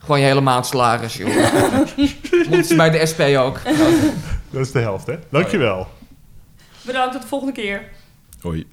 Gewoon 0.00 0.20
je 0.20 0.26
hele 0.26 0.40
maand 0.40 0.66
salaris, 0.66 1.14
joh. 1.16 1.28
Moeten 2.48 2.64
ze 2.64 2.74
bij 2.76 2.90
de 2.90 3.06
SP 3.10 3.20
ook. 3.20 3.60
Dat 4.50 4.60
is 4.60 4.72
de 4.72 4.78
helft, 4.78 5.06
hè? 5.06 5.14
Dankjewel. 5.30 5.88
Bedankt, 6.82 7.12
tot 7.12 7.22
de 7.22 7.28
volgende 7.28 7.52
keer. 7.54 7.82
Hoi. 8.40 8.66